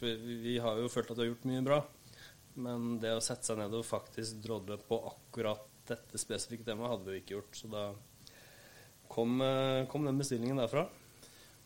vi, 0.00 0.14
vi, 0.42 0.56
har 0.58 0.80
jo 0.80 0.90
følt 0.90 1.12
at 1.12 1.20
vi 1.20 1.22
har 1.22 1.30
gjort 1.30 1.46
mye 1.50 1.62
bra. 1.68 1.78
Men 2.64 2.96
det 3.02 3.12
å 3.14 3.22
sette 3.22 3.46
seg 3.46 3.58
ned 3.58 3.74
og 3.74 3.86
faktisk 3.86 4.42
drodle 4.42 4.78
på 4.88 4.98
akkurat 5.10 5.62
dette 5.88 6.20
spesifikke 6.20 6.66
temaet 6.66 6.94
hadde 6.94 7.08
vi 7.08 7.16
jo 7.16 7.22
ikke 7.22 7.36
gjort. 7.36 7.58
Så 7.58 7.70
da 7.72 7.84
kom, 9.10 9.40
eh, 9.42 9.86
kom 9.90 10.06
den 10.06 10.20
bestillingen 10.20 10.60
derfra. 10.62 10.86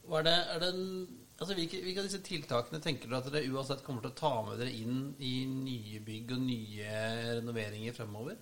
Er 0.08 0.24
det, 0.24 0.36
er 0.54 0.62
det 0.64 0.72
altså 1.38 1.54
hvilke, 1.54 1.80
hvilke, 1.84 2.02
av 2.02 2.08
disse 2.08 2.22
tiltakene 2.26 2.82
tenker 2.82 3.10
dere 3.10 3.22
at 3.22 3.30
dere 3.32 3.54
uansett 3.54 3.84
kommer 3.86 4.04
til 4.04 4.12
å 4.12 4.18
ta 4.18 4.34
med 4.46 4.58
dere 4.60 4.74
inn 4.74 5.12
i 5.22 5.32
nye 5.48 6.02
bygg 6.04 6.34
og 6.36 6.44
nye 6.44 7.02
renoveringer 7.38 7.96
fremover? 7.96 8.38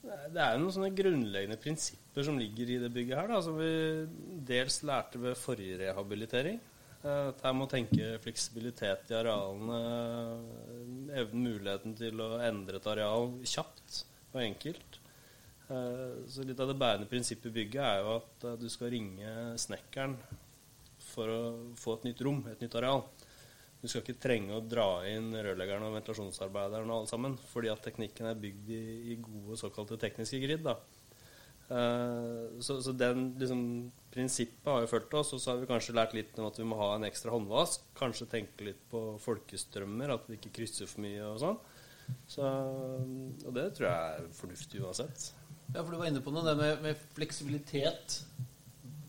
Det 0.00 0.40
er 0.40 0.54
jo 0.54 0.62
noen 0.62 0.74
sånne 0.74 0.94
grunnleggende 0.96 1.60
prinsipper 1.60 2.24
som 2.24 2.38
ligger 2.40 2.72
i 2.72 2.78
det 2.80 2.88
bygget 2.94 3.18
her, 3.18 3.28
da, 3.28 3.40
som 3.44 3.58
vi 3.60 3.70
dels 4.48 4.80
lærte 4.88 5.20
ved 5.20 5.36
forrige 5.36 5.76
rehabilitering. 5.82 6.60
Eh, 7.00 7.26
at 7.30 7.44
her 7.44 7.56
må 7.56 7.68
tenke 7.70 8.14
fleksibilitet 8.24 9.12
i 9.12 9.18
arealene, 9.18 9.80
evne 11.20 11.44
muligheten 11.44 11.96
til 12.00 12.20
å 12.24 12.32
endre 12.44 12.80
et 12.80 12.88
areal 12.92 13.30
kjapt 13.44 14.02
og 14.32 14.40
enkelt. 14.42 15.00
Eh, 15.70 16.20
så 16.32 16.44
litt 16.48 16.60
av 16.60 16.72
det 16.72 16.80
bærende 16.80 17.08
prinsippet 17.10 17.52
i 17.52 17.56
bygget 17.60 17.82
er 17.86 18.00
jo 18.02 18.16
at 18.18 18.48
eh, 18.48 18.58
du 18.60 18.68
skal 18.72 18.92
ringe 18.96 19.34
snekkeren 19.60 20.16
for 21.10 21.32
å 21.32 21.40
få 21.78 21.98
et 21.98 22.08
nytt 22.10 22.22
rom, 22.26 22.40
et 22.50 22.62
nytt 22.62 22.78
areal. 22.80 23.04
Du 23.80 23.88
skal 23.88 24.02
ikke 24.04 24.20
trenge 24.20 24.56
å 24.56 24.62
dra 24.64 25.00
inn 25.08 25.30
rørleggeren 25.32 25.86
og 25.86 25.94
ventilasjonsarbeideren 25.96 26.90
og 26.90 26.98
alle 26.98 27.10
sammen, 27.10 27.36
fordi 27.52 27.70
at 27.72 27.80
teknikken 27.86 28.28
er 28.28 28.40
bygd 28.40 28.72
i, 28.76 28.82
i 29.14 29.20
gode 29.22 29.56
såkalte 29.60 29.96
tekniske 30.00 30.40
grid. 30.42 30.66
da. 30.66 30.76
Uh, 31.70 32.58
så, 32.58 32.80
så 32.82 32.92
den 32.98 33.28
liksom, 33.38 33.60
prinsippet 34.10 34.66
har 34.66 34.82
jo 34.82 34.90
fulgt 34.90 35.14
oss, 35.14 35.32
og 35.36 35.40
så 35.40 35.52
har 35.52 35.60
vi 35.62 35.68
kanskje 35.70 35.94
lært 35.96 36.16
litt 36.18 36.38
om 36.42 36.48
at 36.48 36.58
vi 36.58 36.66
må 36.66 36.76
ha 36.80 36.92
en 36.96 37.06
ekstra 37.08 37.32
håndvask. 37.32 37.86
Kanskje 37.96 38.28
tenke 38.32 38.66
litt 38.68 38.82
på 38.92 39.04
folkestrømmer, 39.22 40.12
at 40.16 40.28
vi 40.28 40.36
ikke 40.40 40.52
krysser 40.60 40.90
for 40.90 41.06
mye 41.06 41.22
og 41.30 41.38
sånn. 41.40 41.60
Så, 42.28 42.42
og 42.42 43.52
det 43.54 43.68
tror 43.76 43.86
jeg 43.86 44.16
er 44.18 44.32
fornuftig 44.34 44.82
uansett. 44.82 45.30
Ja, 45.70 45.84
for 45.84 45.94
du 45.94 46.00
var 46.00 46.10
inne 46.10 46.22
på 46.24 46.34
noe. 46.34 46.42
Det 46.42 46.56
med, 46.58 46.82
med 46.82 47.04
fleksibilitet 47.14 48.18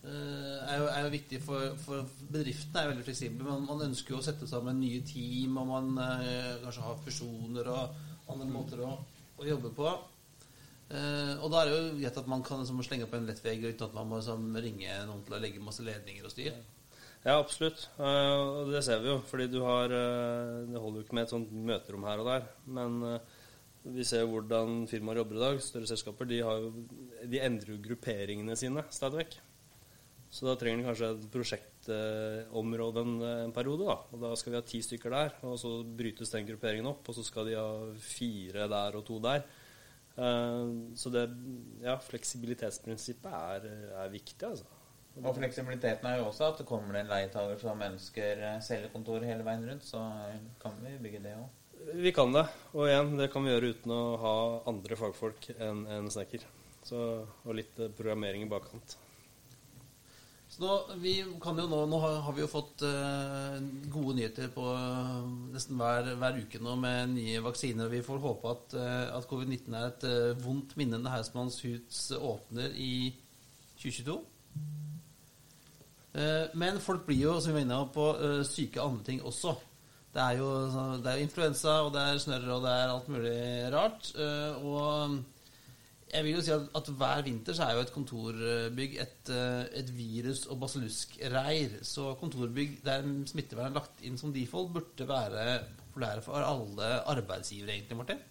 er, 0.09 0.77
jo, 0.79 0.85
er, 0.89 0.99
jo, 1.05 1.09
viktig 1.13 1.39
for, 1.45 1.75
for 1.83 2.07
bedriftene. 2.33 2.81
er 2.81 2.91
veldig 2.93 3.05
fleksible. 3.05 3.45
Men 3.45 3.67
man 3.69 3.85
ønsker 3.89 4.15
jo 4.15 4.21
å 4.21 4.25
sette 4.25 4.49
sammen 4.49 4.79
nye 4.81 5.03
team, 5.05 5.59
og 5.61 5.69
man 5.69 5.91
eh, 6.01 6.55
kanskje 6.63 6.87
har 6.87 7.03
fusjoner 7.05 7.69
og 7.69 8.31
andre 8.31 8.49
måter 8.49 8.81
å, 8.85 8.95
å 9.37 9.47
jobbe 9.47 9.73
på. 9.77 9.91
Eh, 10.91 11.33
og 11.39 11.47
da 11.53 11.61
er 11.61 11.69
det 11.69 11.75
jo 11.77 11.97
greit 12.01 12.17
at 12.19 12.29
man 12.29 12.43
kan 12.43 12.63
liksom, 12.63 12.81
slenge 12.83 13.05
opp 13.07 13.13
en 13.15 13.29
lett 13.29 13.39
vegg 13.45 13.63
uten 13.63 13.87
at 13.87 13.95
man 13.95 14.09
må 14.09 14.19
liksom, 14.19 14.49
ringe 14.59 14.95
noen 15.07 15.21
til 15.27 15.37
å 15.37 15.41
legge 15.43 15.63
masse 15.63 15.85
ledninger 15.85 16.25
og 16.27 16.33
styr. 16.33 16.55
Ja, 17.21 17.35
absolutt. 17.37 17.85
Uh, 17.99 18.65
og 18.65 18.71
det 18.73 18.81
ser 18.85 19.03
vi 19.03 19.11
jo. 19.11 19.19
Fordi 19.29 19.45
du 19.51 19.59
har 19.61 19.91
uh, 19.93 20.65
Det 20.65 20.81
holder 20.81 21.01
jo 21.01 21.05
ikke 21.05 21.17
med 21.19 21.27
et 21.27 21.33
sånt 21.35 21.51
møterom 21.53 22.07
her 22.09 22.23
og 22.23 22.29
der. 22.31 22.47
Men 22.65 22.97
uh, 23.05 23.43
vi 23.93 24.05
ser 24.05 24.23
jo 24.23 24.31
hvordan 24.33 24.87
firmaer 24.89 25.21
jobber 25.21 25.37
i 25.37 25.43
dag. 25.43 25.61
Større 25.61 25.89
selskaper 25.89 26.29
de, 26.29 26.41
jo, 26.41 26.73
de 27.29 27.43
endrer 27.45 27.75
jo 27.75 27.83
grupperingene 27.85 28.57
sine 28.57 28.87
stadig 28.89 29.21
vekk. 29.21 29.37
Så 30.31 30.47
da 30.47 30.55
trenger 30.55 30.79
de 30.79 30.87
kanskje 30.87 31.09
et 31.11 31.23
prosjektområde 31.33 33.01
en, 33.03 33.15
en, 33.27 33.55
periode. 33.55 33.83
da, 33.89 33.97
og 34.11 34.21
Da 34.21 34.35
skal 34.39 34.53
vi 34.53 34.59
ha 34.61 34.63
ti 34.63 34.79
stykker 34.85 35.11
der, 35.11 35.33
og 35.43 35.57
så 35.59 35.73
brytes 35.83 36.31
den 36.31 36.47
grupperingen 36.47 36.87
opp. 36.93 37.03
Og 37.11 37.17
så 37.17 37.25
skal 37.27 37.49
de 37.49 37.57
ha 37.59 37.67
fire 37.99 38.69
der 38.71 38.95
og 38.99 39.03
to 39.07 39.19
der. 39.23 39.43
Uh, 40.11 40.91
så 40.99 41.11
det, 41.11 41.25
ja, 41.83 41.97
fleksibilitetsprinsippet 42.03 43.31
er, 43.31 43.67
er 44.03 44.13
viktig, 44.13 44.39
altså. 44.47 44.77
Og 45.19 45.33
fleksibiliteten 45.35 46.07
er 46.07 46.21
jo 46.21 46.29
også 46.29 46.47
at 46.47 46.61
det 46.61 46.67
kommer 46.69 46.95
det 46.95 47.03
en 47.03 47.11
leietager 47.11 47.57
som 47.59 47.81
ønsker 47.83 48.43
eh, 48.47 48.61
cellekontor 48.63 49.25
hele 49.27 49.43
veien 49.43 49.65
rundt, 49.67 49.83
så 49.83 49.99
kan 50.61 50.77
vi 50.79 50.93
bygge 51.03 51.19
det 51.25 51.33
òg. 51.35 51.49
Vi 51.99 52.13
kan 52.15 52.31
det. 52.31 52.45
Og 52.71 52.87
igjen, 52.87 53.17
det 53.19 53.27
kan 53.33 53.43
vi 53.43 53.51
gjøre 53.51 53.73
uten 53.75 53.91
å 53.91 54.01
ha 54.21 54.35
andre 54.71 54.95
fagfolk 54.95 55.49
enn 55.57 55.83
en 55.97 56.07
snekker. 56.13 56.45
Så, 56.87 57.01
og 57.27 57.57
litt 57.57 57.75
eh, 57.81 57.91
programmering 57.97 58.45
i 58.45 58.49
bakkant. 58.49 58.95
Så 60.51 60.59
nå, 60.59 60.73
vi 60.99 61.13
kan 61.39 61.55
jo 61.55 61.63
nå, 61.71 61.85
nå 61.87 61.97
har 62.03 62.33
vi 62.35 62.43
jo 62.43 62.49
fått 62.51 62.81
uh, 62.83 63.55
gode 63.87 64.17
nyheter 64.17 64.49
på 64.51 64.65
uh, 64.67 65.21
nesten 65.53 65.79
hver, 65.79 66.09
hver 66.19 66.39
uke 66.43 66.59
nå 66.59 66.73
med 66.81 67.13
nye 67.13 67.39
vaksiner. 67.45 67.87
og 67.87 67.95
Vi 67.95 68.01
får 68.03 68.19
håpe 68.25 68.51
at, 68.51 68.75
uh, 68.75 69.05
at 69.15 69.29
covid-19 69.29 69.77
er 69.79 69.87
et 69.87 70.05
vondt 70.43 70.75
minne 70.79 70.99
når 70.99 71.15
Hausmanns 71.15 71.61
hus 71.63 72.03
åpner 72.19 72.75
i 72.75 73.13
2022. 73.79 74.17
Eh, 76.11 76.51
men 76.59 76.81
folk 76.83 77.05
blir 77.07 77.21
jo, 77.21 77.37
som 77.39 77.53
vi 77.53 77.61
var 77.61 77.63
inne 77.63 77.77
på, 77.95 78.05
syke 78.43 78.81
av 78.81 78.91
andre 78.91 79.05
ting 79.07 79.21
også. 79.23 79.55
Det 80.11 80.19
er 80.19 80.41
jo, 80.41 80.49
det 80.99 81.13
er 81.13 81.23
influensa, 81.23 81.77
og 81.85 81.93
det 81.95 82.03
er 82.03 82.19
snørr, 82.19 82.49
og 82.57 82.65
det 82.65 82.73
er 82.75 82.91
alt 82.91 83.07
mulig 83.09 83.37
rart. 83.71 84.09
Og 84.59 85.21
jeg 86.11 86.25
vil 86.25 86.35
jo 86.35 86.41
si 86.43 86.51
at, 86.53 86.65
at 86.75 86.89
hver 86.99 87.21
vinter 87.25 87.55
så 87.55 87.67
er 87.67 87.77
jo 87.77 87.83
et 87.85 87.93
kontorbygg 87.95 88.97
et, 88.99 89.31
eh, 89.31 89.79
et 89.79 89.91
virus- 89.95 90.45
og 90.51 90.59
basilluskreir. 90.59 91.77
Så 91.87 92.13
kontorbygg 92.19 92.81
der 92.85 93.07
smittevern 93.31 93.71
er 93.71 93.79
lagt 93.79 94.03
inn 94.03 94.17
som 94.19 94.33
default, 94.35 94.73
burde 94.75 95.07
være 95.07 95.45
populære 95.85 96.23
for 96.25 96.43
alle 96.43 96.91
arbeidsgivere, 97.15 97.77
egentlig, 97.77 97.97
Martin. 97.97 98.23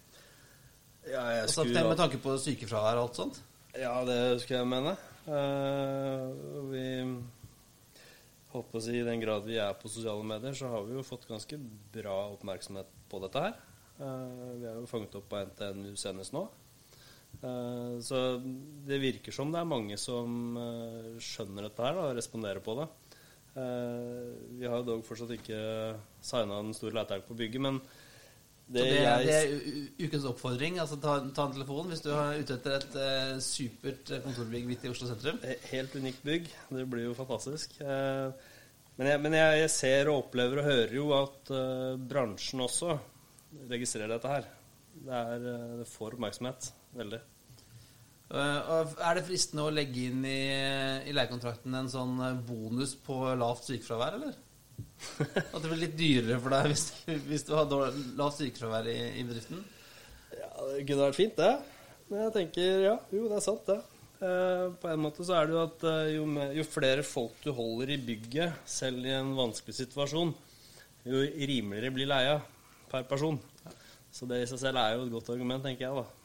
Ja, 1.07 1.25
jeg 1.25 1.41
Altså, 1.41 1.63
med 1.63 1.97
tanke 1.97 2.17
på 2.21 2.37
sykefravær 2.37 2.99
og 2.99 3.09
alt 3.09 3.15
sånt. 3.15 3.41
Ja, 3.77 4.05
det 4.05 4.41
skulle 4.41 4.59
jeg 4.59 4.67
mene. 4.67 4.95
Uh, 5.25 6.71
vi 6.71 6.85
holdt 8.51 8.71
på 8.71 8.79
å 8.79 8.81
si 8.83 8.97
I 8.97 9.05
den 9.05 9.21
grad 9.21 9.45
vi 9.45 9.57
er 9.61 9.73
på 9.79 9.89
sosiale 9.89 10.25
medier, 10.27 10.53
så 10.57 10.69
har 10.73 10.85
vi 10.85 10.97
jo 10.97 11.05
fått 11.05 11.27
ganske 11.29 11.57
bra 11.93 12.17
oppmerksomhet 12.33 12.89
på 13.09 13.21
dette 13.23 13.45
her. 13.45 13.53
Uh, 14.01 14.57
vi 14.59 14.67
er 14.67 14.75
jo 14.77 14.89
fanget 14.89 15.15
opp 15.17 15.29
på 15.31 15.41
NTNU 15.49 15.95
senest 15.99 16.35
nå. 16.35 16.45
Eh, 17.41 17.95
så 18.05 18.17
det 18.87 18.99
virker 19.01 19.33
som 19.33 19.51
det 19.53 19.61
er 19.63 19.69
mange 19.71 19.97
som 19.97 20.57
eh, 20.59 21.15
skjønner 21.23 21.69
dette 21.69 21.85
her 21.87 21.97
da, 21.97 22.09
og 22.11 22.17
responderer 22.19 22.61
på 22.65 22.75
det. 22.81 22.89
Eh, 23.57 24.29
vi 24.59 24.67
har 24.69 24.77
jo 24.81 24.87
dog 24.93 25.01
fortsatt 25.07 25.33
ikke 25.35 25.61
signa 26.23 26.61
den 26.61 26.75
store 26.77 26.99
letejakten 27.01 27.31
på 27.33 27.39
bygget, 27.41 27.61
men 27.67 27.81
Det, 28.71 28.83
det, 28.87 28.99
er- 29.03 29.25
det 29.27 29.33
er 29.35 30.05
ukens 30.07 30.25
oppfordring. 30.29 30.77
Altså, 30.79 30.95
ta, 31.03 31.17
ta 31.35 31.47
en 31.49 31.55
telefon 31.57 31.89
hvis 31.91 32.03
du 32.05 32.11
er 32.13 32.37
ute 32.39 32.55
etter 32.55 32.77
et 32.77 32.93
eh, 33.03 33.33
supert 33.43 34.13
kontorbygg 34.23 34.69
midt 34.69 34.85
i 34.87 34.91
Oslo 34.93 35.09
sentrum. 35.09 35.41
Helt 35.73 35.95
unikt 35.99 36.21
bygg. 36.23 36.47
Det 36.71 36.85
blir 36.93 37.09
jo 37.09 37.17
fantastisk. 37.17 37.75
Eh, 37.83 38.31
Men 39.01 39.07
jeg, 39.09 39.19
men 39.23 39.33
jeg, 39.33 39.59
jeg 39.63 39.69
ser 39.73 40.09
og 40.11 40.17
opplever 40.27 40.59
og 40.61 40.65
hører 40.69 40.91
jo 40.95 41.09
at 41.17 41.51
eh, 41.57 41.97
bransjen 42.11 42.61
også 42.63 42.95
registrerer 43.71 44.11
dette 44.13 44.29
her. 44.29 44.47
Det, 44.93 45.19
er, 45.19 45.45
det 45.81 45.87
får 45.89 46.15
oppmerksomhet. 46.15 46.67
Veldig. 46.97 47.21
Eh, 48.31 48.93
er 49.03 49.17
det 49.17 49.25
fristende 49.27 49.65
å 49.67 49.73
legge 49.73 50.05
inn 50.07 50.23
i, 50.23 50.39
i 51.09 51.15
leiekontrakten 51.15 51.75
en 51.75 51.89
sånn 51.91 52.15
eh, 52.23 52.37
bonus 52.47 52.93
på 53.03 53.17
lavt 53.35 53.67
sykefravær, 53.67 54.15
eller? 54.19 54.37
At 55.51 55.57
det 55.57 55.67
blir 55.67 55.81
litt 55.81 55.97
dyrere 55.99 56.37
for 56.39 56.55
deg 56.55 56.69
hvis, 56.71 56.85
hvis 57.27 57.43
du 57.47 57.51
har 57.57 57.67
dårlig, 57.69 58.05
lavt 58.19 58.39
sykefravær 58.39 58.87
i, 58.91 58.97
i 59.19 59.25
bedriften? 59.27 59.65
Ja, 60.31 60.51
Det 60.61 60.85
kunne 60.85 61.09
vært 61.09 61.19
fint, 61.19 61.41
det. 61.41 61.51
Men 62.07 62.23
jeg 62.25 62.35
tenker 62.37 62.85
ja, 62.85 62.95
jo, 63.11 63.25
det 63.27 63.35
er 63.39 63.43
sant, 63.43 63.67
det. 63.67 63.81
Eh, 64.21 64.65
på 64.79 64.93
en 64.93 65.03
måte 65.03 65.27
så 65.27 65.35
er 65.35 65.49
det 65.49 65.57
jo 65.57 65.65
at 65.65 65.85
jo, 66.15 66.23
med, 66.37 66.55
jo 66.55 66.67
flere 66.69 67.03
folk 67.07 67.35
du 67.43 67.51
holder 67.57 67.91
i 67.97 67.99
bygget, 68.05 68.63
selv 68.79 69.11
i 69.11 69.15
en 69.17 69.35
vanskelig 69.35 69.75
situasjon, 69.81 70.31
jo 71.03 71.27
rimeligere 71.51 71.91
blir 71.97 72.07
leia 72.13 72.39
per 72.91 73.03
person. 73.11 73.41
Så 74.11 74.27
det 74.29 74.43
i 74.45 74.47
seg 74.47 74.59
selv 74.63 74.79
er 74.79 74.95
jo 74.95 75.05
et 75.09 75.13
godt 75.19 75.35
argument, 75.35 75.67
tenker 75.67 75.89
jeg, 75.89 75.99
da. 75.99 76.20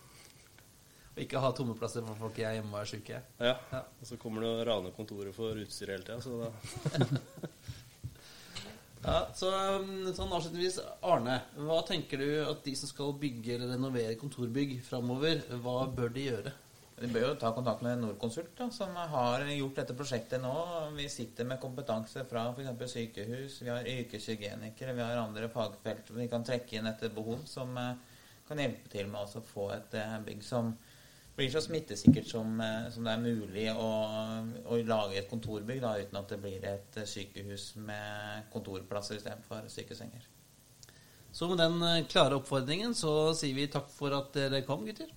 Og 1.17 1.23
ikke 1.25 1.41
ha 1.41 1.49
tomme 1.57 1.73
plasser 1.81 2.05
for 2.05 2.19
folk 2.27 2.39
er 2.45 2.59
hjemme 2.59 2.75
og 2.75 2.83
er 2.83 2.91
syke. 2.91 3.23
Ja. 3.41 3.55
Ja. 3.73 3.83
Og 3.89 4.09
så 4.11 4.19
kommer 4.21 4.45
du 4.45 4.51
og 4.51 4.67
raner 4.69 4.93
kontoret 4.93 5.33
for 5.37 5.57
utstyr 5.57 5.95
hele 5.95 6.05
tida, 6.05 6.21
så 6.21 6.45
da 6.45 6.51
Ja, 9.07 9.21
så 9.39 9.49
um, 9.79 10.09
sånn 10.11 10.33
avslutningsvis, 10.35 10.81
Arne, 11.07 11.37
hva 11.63 11.77
tenker 11.87 12.19
du 12.19 12.31
at 12.43 12.65
de 12.65 12.73
som 12.75 12.91
skal 12.91 13.13
bygge 13.21 13.55
eller 13.55 13.71
renovere 13.77 14.17
kontorbygg 14.19 14.81
framover, 14.83 15.45
hva 15.63 15.85
bør 15.95 16.11
de 16.17 16.25
gjøre? 16.25 16.53
De 16.97 17.11
bør 17.13 17.27
jo 17.29 17.37
ta 17.39 17.53
kontakt 17.55 17.85
med 17.85 18.01
Norconsult, 18.01 18.51
da, 18.59 18.67
som 18.73 18.97
har 18.97 19.45
gjort 19.53 19.79
dette 19.79 19.95
prosjektet 19.95 20.41
nå. 20.43 20.53
Vi 20.97 21.07
sitter 21.13 21.47
med 21.47 21.61
kompetanse 21.63 22.25
fra 22.27 22.49
f.eks. 22.51 22.93
sykehus, 22.97 23.61
vi 23.63 23.71
har 23.71 23.87
yrkeshygienikere, 23.93 24.97
vi 24.97 25.05
har 25.05 25.21
andre 25.21 25.53
fagfelt 25.55 26.11
vi 26.17 26.29
kan 26.33 26.45
trekke 26.49 26.81
inn 26.81 26.89
etter 26.91 27.13
behov, 27.15 27.45
som 27.47 27.77
eh, 27.79 27.93
kan 28.49 28.63
hjelpe 28.65 28.91
til 28.91 29.13
med 29.13 29.23
å 29.39 29.45
få 29.45 29.69
et 29.77 29.99
eh, 30.01 30.19
bygg 30.25 30.43
som 30.47 30.73
blir 31.37 31.51
så 31.53 31.61
smittesikkert 31.61 32.29
som, 32.31 32.55
eh, 32.61 32.87
som 32.95 33.05
det 33.05 33.13
er 33.13 33.25
mulig 33.25 33.67
å, 33.73 33.89
å 34.73 34.79
lage 34.89 35.19
et 35.21 35.29
kontorbygg, 35.31 35.83
da, 35.85 35.95
uten 36.01 36.17
at 36.21 36.33
det 36.33 36.39
blir 36.41 36.65
et 36.65 36.97
eh, 36.97 37.09
sykehus 37.09 37.75
med 37.85 38.47
kontorplasser 38.55 39.21
istedenfor 39.21 39.69
sykesenger. 39.73 40.25
Så 41.37 41.49
med 41.51 41.61
den 41.61 41.77
eh, 41.85 42.07
klare 42.09 42.39
oppfordringen 42.41 42.97
så 42.97 43.35
sier 43.37 43.57
vi 43.59 43.69
takk 43.69 43.91
for 43.93 44.17
at 44.17 44.33
dere 44.37 44.63
kom, 44.65 44.87
gutter. 44.89 45.13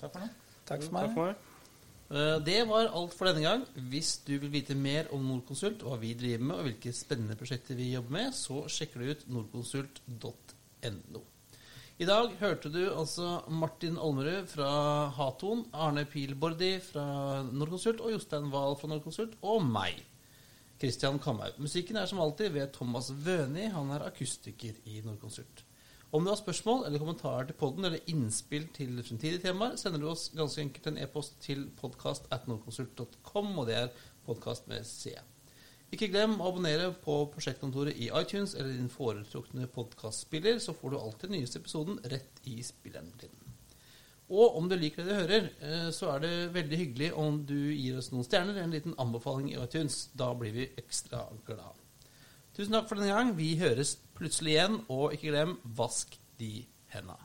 Takk 0.00 0.12
for 0.14 0.24
nå. 0.24 0.30
Takk 0.66 0.82
for 0.82 0.88
Takk 0.88 0.96
meg. 0.96 1.12
for 1.14 1.26
meg. 1.26 1.52
Eh, 2.06 2.38
Det 2.46 2.58
var 2.68 2.88
alt 2.88 3.14
for 3.18 3.28
denne 3.28 3.44
gang. 3.44 3.64
Hvis 3.92 4.16
du 4.24 4.38
vil 4.38 4.50
vite 4.52 4.74
mer 4.78 5.12
om 5.12 5.24
Norconsult, 5.28 5.84
hva 5.84 5.98
vi 6.00 6.14
driver 6.16 6.44
med, 6.48 6.56
og 6.56 6.68
hvilke 6.70 6.92
spennende 6.96 7.36
prosjekter 7.36 7.76
vi 7.76 7.92
jobber 7.92 8.16
med, 8.22 8.32
så 8.34 8.64
sjekker 8.72 9.02
du 9.04 9.10
ut 9.12 9.26
norconsult.no. 9.36 11.22
I 11.96 12.04
dag 12.04 12.34
hørte 12.42 12.68
du 12.68 12.82
altså 12.92 13.38
Martin 13.48 13.94
Olmerud 13.96 14.50
fra 14.50 14.66
Haton, 15.16 15.62
Arne 15.72 16.02
Pilbordi 16.04 16.74
fra 16.84 17.04
Norconsult 17.48 18.02
og 18.04 18.10
Jostein 18.12 18.50
Wahl 18.52 18.74
fra 18.76 18.90
Norconsult, 18.90 19.38
og 19.40 19.62
meg, 19.64 20.02
Christian 20.76 21.16
Kamhaug. 21.24 21.56
Musikken 21.56 21.96
er 21.96 22.10
som 22.10 22.20
alltid 22.20 22.52
ved 22.52 22.74
Thomas 22.74 23.08
Wøni. 23.24 23.70
Han 23.72 23.94
er 23.96 24.04
akustiker 24.10 24.76
i 24.84 24.98
Norconsult. 25.06 25.62
Om 26.12 26.26
du 26.26 26.34
har 26.34 26.36
spørsmål 26.36 26.84
eller 26.84 27.00
kommentarer 27.00 27.48
til 27.48 27.56
podden 27.62 27.88
eller 27.88 28.12
innspill 28.12 28.68
til 28.76 29.00
fremtidige 29.00 29.46
temaer, 29.46 29.80
sender 29.80 30.04
du 30.04 30.10
oss 30.10 30.26
ganske 30.36 30.66
enkelt 30.66 30.90
en 30.92 31.00
e-post 31.00 31.40
til 31.48 31.64
norconsult.com, 31.80 33.56
og 33.56 33.72
det 33.72 33.80
er 33.86 33.96
podkast 34.28 34.68
med 34.68 34.84
C. 34.84 35.16
Ikke 35.94 36.08
glem 36.10 36.34
å 36.40 36.48
abonnere 36.50 36.88
på 37.04 37.20
Prosjektkontoret 37.30 37.98
i 38.02 38.08
iTunes 38.10 38.56
eller 38.56 38.74
din 38.74 38.90
foretrukne 38.90 39.68
podkastspiller, 39.70 40.58
så 40.58 40.74
får 40.74 40.92
du 40.92 40.98
alltid 40.98 41.30
den 41.30 41.38
nyeste 41.40 41.60
episoden 41.62 42.00
rett 42.10 42.40
i 42.50 42.58
spilleren 42.66 43.12
din. 43.20 43.36
Og 44.26 44.56
om 44.58 44.66
du 44.66 44.74
liker 44.74 45.04
det 45.06 45.12
du 45.12 45.20
hører, 45.20 45.48
eh, 45.62 45.90
så 45.94 46.10
er 46.16 46.24
det 46.24 46.32
veldig 46.56 46.78
hyggelig 46.80 47.12
om 47.14 47.38
du 47.46 47.54
gir 47.54 48.00
oss 48.00 48.10
noen 48.10 48.26
stjerner, 48.26 48.58
en 48.58 48.74
liten 48.74 48.96
anbefaling 48.98 49.52
i 49.52 49.60
iTunes. 49.62 50.08
Da 50.18 50.32
blir 50.34 50.56
vi 50.56 50.66
ekstra 50.82 51.28
glad. 51.46 51.78
Tusen 52.56 52.74
takk 52.74 52.88
for 52.90 52.98
denne 52.98 53.14
gang. 53.14 53.36
Vi 53.38 53.54
høres 53.60 53.94
plutselig 54.18 54.56
igjen, 54.56 54.80
og 54.90 55.14
ikke 55.14 55.30
glem 55.30 55.58
vask 55.78 56.18
de 56.40 56.64
henda. 56.90 57.20